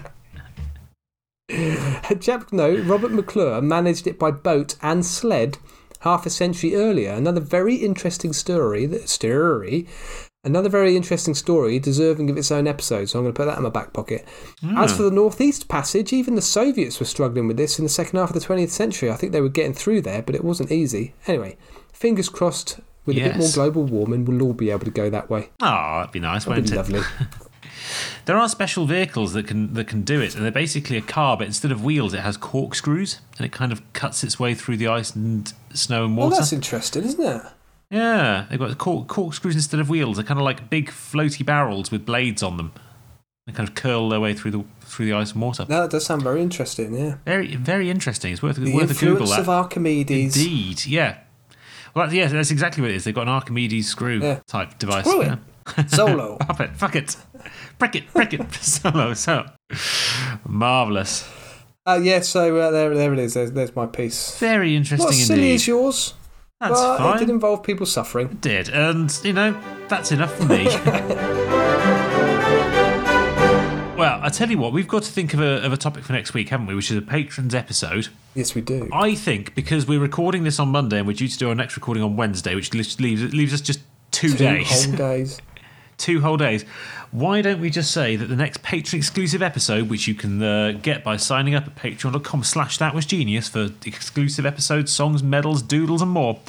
[1.50, 5.58] No, Robert McClure managed it by boat and sled
[6.02, 7.12] half a century earlier.
[7.12, 8.86] Another very interesting story.
[8.86, 9.88] That story.
[10.44, 13.58] Another very interesting story deserving of its own episode, so I'm going to put that
[13.58, 14.28] in my back pocket.
[14.78, 14.98] As hmm.
[14.98, 18.30] for the Northeast Passage, even the Soviets were struggling with this in the second half
[18.30, 19.10] of the 20th century.
[19.10, 21.16] I think they were getting through there, but it wasn't easy.
[21.26, 21.58] Anyway,
[21.92, 25.32] fingers crossed, with a bit more global warming, we'll all be able to go that
[25.32, 25.50] way.
[25.62, 27.02] Oh, that'd be nice, That'd wouldn't be it?
[27.02, 27.28] lovely.
[28.26, 31.38] There are special vehicles that can that can do it, and they're basically a car,
[31.38, 34.78] but instead of wheels, it has corkscrews, and it kind of cuts its way through
[34.78, 36.38] the ice and snow and oh, well, water.
[36.42, 37.42] that's interesting, isn't it?
[37.92, 40.18] yeah, they've got cork, corkscrews instead of wheels.
[40.18, 42.74] They're kind of like big floaty barrels with blades on them.
[43.48, 45.66] They kind of curl their way through the through the ice and water.
[45.70, 47.18] No, that does sound very interesting, yeah.
[47.26, 48.34] Very very interesting.
[48.34, 49.40] It's worth The worth a Google that.
[49.40, 50.36] of Archimedes.
[50.36, 51.20] Indeed, yeah.
[51.94, 53.04] Well, that, yeah, that's exactly what it is.
[53.06, 54.40] They've got an Archimedes screw Yeah.
[54.48, 55.06] type device.
[55.06, 55.26] Screw it.
[55.28, 55.36] yeah.
[55.88, 56.38] Solo.
[56.42, 57.16] Pop it, fuck it,
[57.80, 59.46] prick it, prick it, solo, so
[60.48, 61.28] marvelous,
[61.88, 63.34] Uh, yeah, so uh, there, there it is.
[63.34, 64.38] There's, there's my piece.
[64.40, 65.56] very interesting Not as silly indeed.
[65.56, 66.14] as yours,
[66.62, 67.16] That's but fine.
[67.18, 68.38] it did involve people suffering.
[68.42, 70.66] did, and you know that's enough for me.
[73.98, 76.14] well, I tell you what, we've got to think of a of a topic for
[76.14, 76.76] next week, haven't we?
[76.76, 78.10] Which is a patrons episode.
[78.36, 78.90] Yes, we do.
[78.94, 81.76] I think because we're recording this on Monday and we're due to do our next
[81.76, 83.80] recording on Wednesday, which leaves leaves, leaves us just
[84.12, 84.86] two, Two days.
[84.86, 85.40] whole days.
[85.98, 86.64] Two whole days.
[87.12, 90.74] Why don't we just say that the next Patreon exclusive episode, which you can uh,
[90.82, 95.62] get by signing up at patreon.com slash that was genius for exclusive episodes, songs, medals,
[95.62, 96.40] doodles, and more.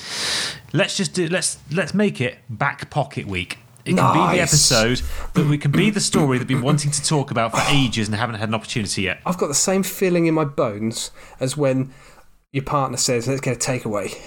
[0.73, 3.59] Let's just do let's let's make it back pocket week.
[3.85, 5.01] It can be the episode
[5.35, 8.09] that we can be the story that we've been wanting to talk about for ages
[8.09, 9.21] and haven't had an opportunity yet.
[9.25, 11.93] I've got the same feeling in my bones as when
[12.51, 14.19] your partner says, let's get a takeaway.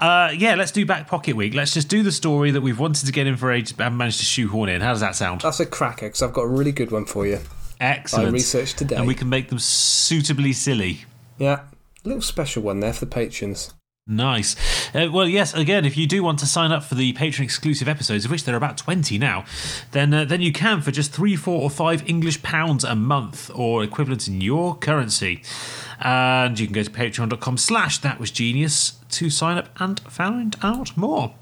[0.00, 1.54] Uh, yeah, let's do back pocket week.
[1.54, 3.98] Let's just do the story that we've wanted to get in for ages but haven't
[3.98, 4.80] managed to shoehorn in.
[4.80, 5.42] How does that sound?
[5.42, 7.40] That's a cracker because I've got a really good one for you.
[7.80, 8.28] Excellent.
[8.28, 8.96] I researched today.
[8.96, 11.04] And we can make them suitably silly.
[11.38, 11.62] Yeah,
[12.04, 13.74] a little special one there for the patrons.
[14.04, 14.56] Nice.
[14.94, 15.54] Uh, well, yes.
[15.54, 18.42] Again, if you do want to sign up for the patron exclusive episodes, of which
[18.42, 19.44] there are about twenty now,
[19.92, 23.48] then uh, then you can for just three, four, or five English pounds a month,
[23.54, 25.42] or equivalent in your currency.
[26.04, 30.96] And you can go to Patreon.com/slash That Was Genius to sign up and find out
[30.96, 31.34] more.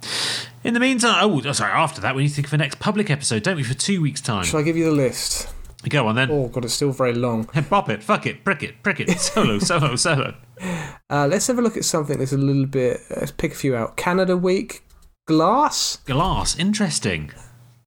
[0.62, 1.72] In the meantime, oh, sorry.
[1.72, 3.62] After that, we need to think of the next public episode, don't we?
[3.62, 4.44] For two weeks' time.
[4.44, 5.48] Shall I give you the list?
[5.88, 6.30] Go on then.
[6.30, 7.48] Oh, God, it's still very long.
[7.70, 10.34] Bop it, fuck it, prick it, prick it, solo, solo, solo.
[11.08, 13.00] Uh, let's have a look at something that's a little bit.
[13.11, 13.96] Let's pick a few out.
[13.96, 14.84] Canada Week,
[15.26, 17.32] Glass, Glass, interesting.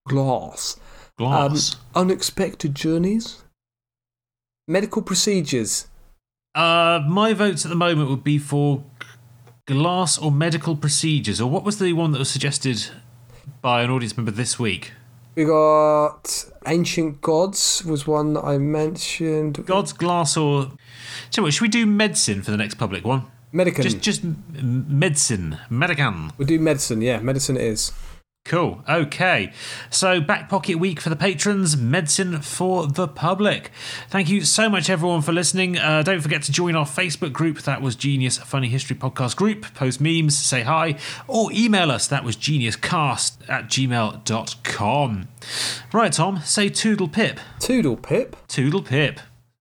[0.07, 0.78] Glass,
[1.19, 1.76] um, Glass.
[1.93, 3.43] Unexpected Journeys,
[4.67, 5.88] Medical Procedures.
[6.56, 8.84] Uh, my votes at the moment would be for
[9.66, 12.89] glass or medical procedures, or what was the one that was suggested
[13.62, 14.91] by an audience member this week?
[15.36, 19.66] We got Ancient Gods was one that I mentioned.
[19.66, 20.72] God's glass or.
[21.32, 23.26] So, what, should we do medicine for the next public one?
[23.51, 23.84] Medicine.
[23.84, 26.32] Just, just medicine, medican.
[26.38, 27.01] we'll do medicine.
[27.01, 27.91] Yeah, medicine it is.
[28.46, 28.84] Cool.
[28.89, 29.54] Okay.
[29.89, 33.72] So, back pocket week for the patrons, medicine for the public.
[34.10, 35.78] Thank you so much, everyone, for listening.
[35.78, 37.62] Uh, don't forget to join our Facebook group.
[37.62, 39.74] That was Genius Funny History Podcast Group.
[39.74, 42.06] Post memes, say hi, or email us.
[42.08, 45.28] That was geniuscast at gmail.com.
[45.94, 47.39] Right, Tom, say toodle pip.
[47.60, 48.36] Toodle Pip.
[48.50, 49.22] Toodle pip.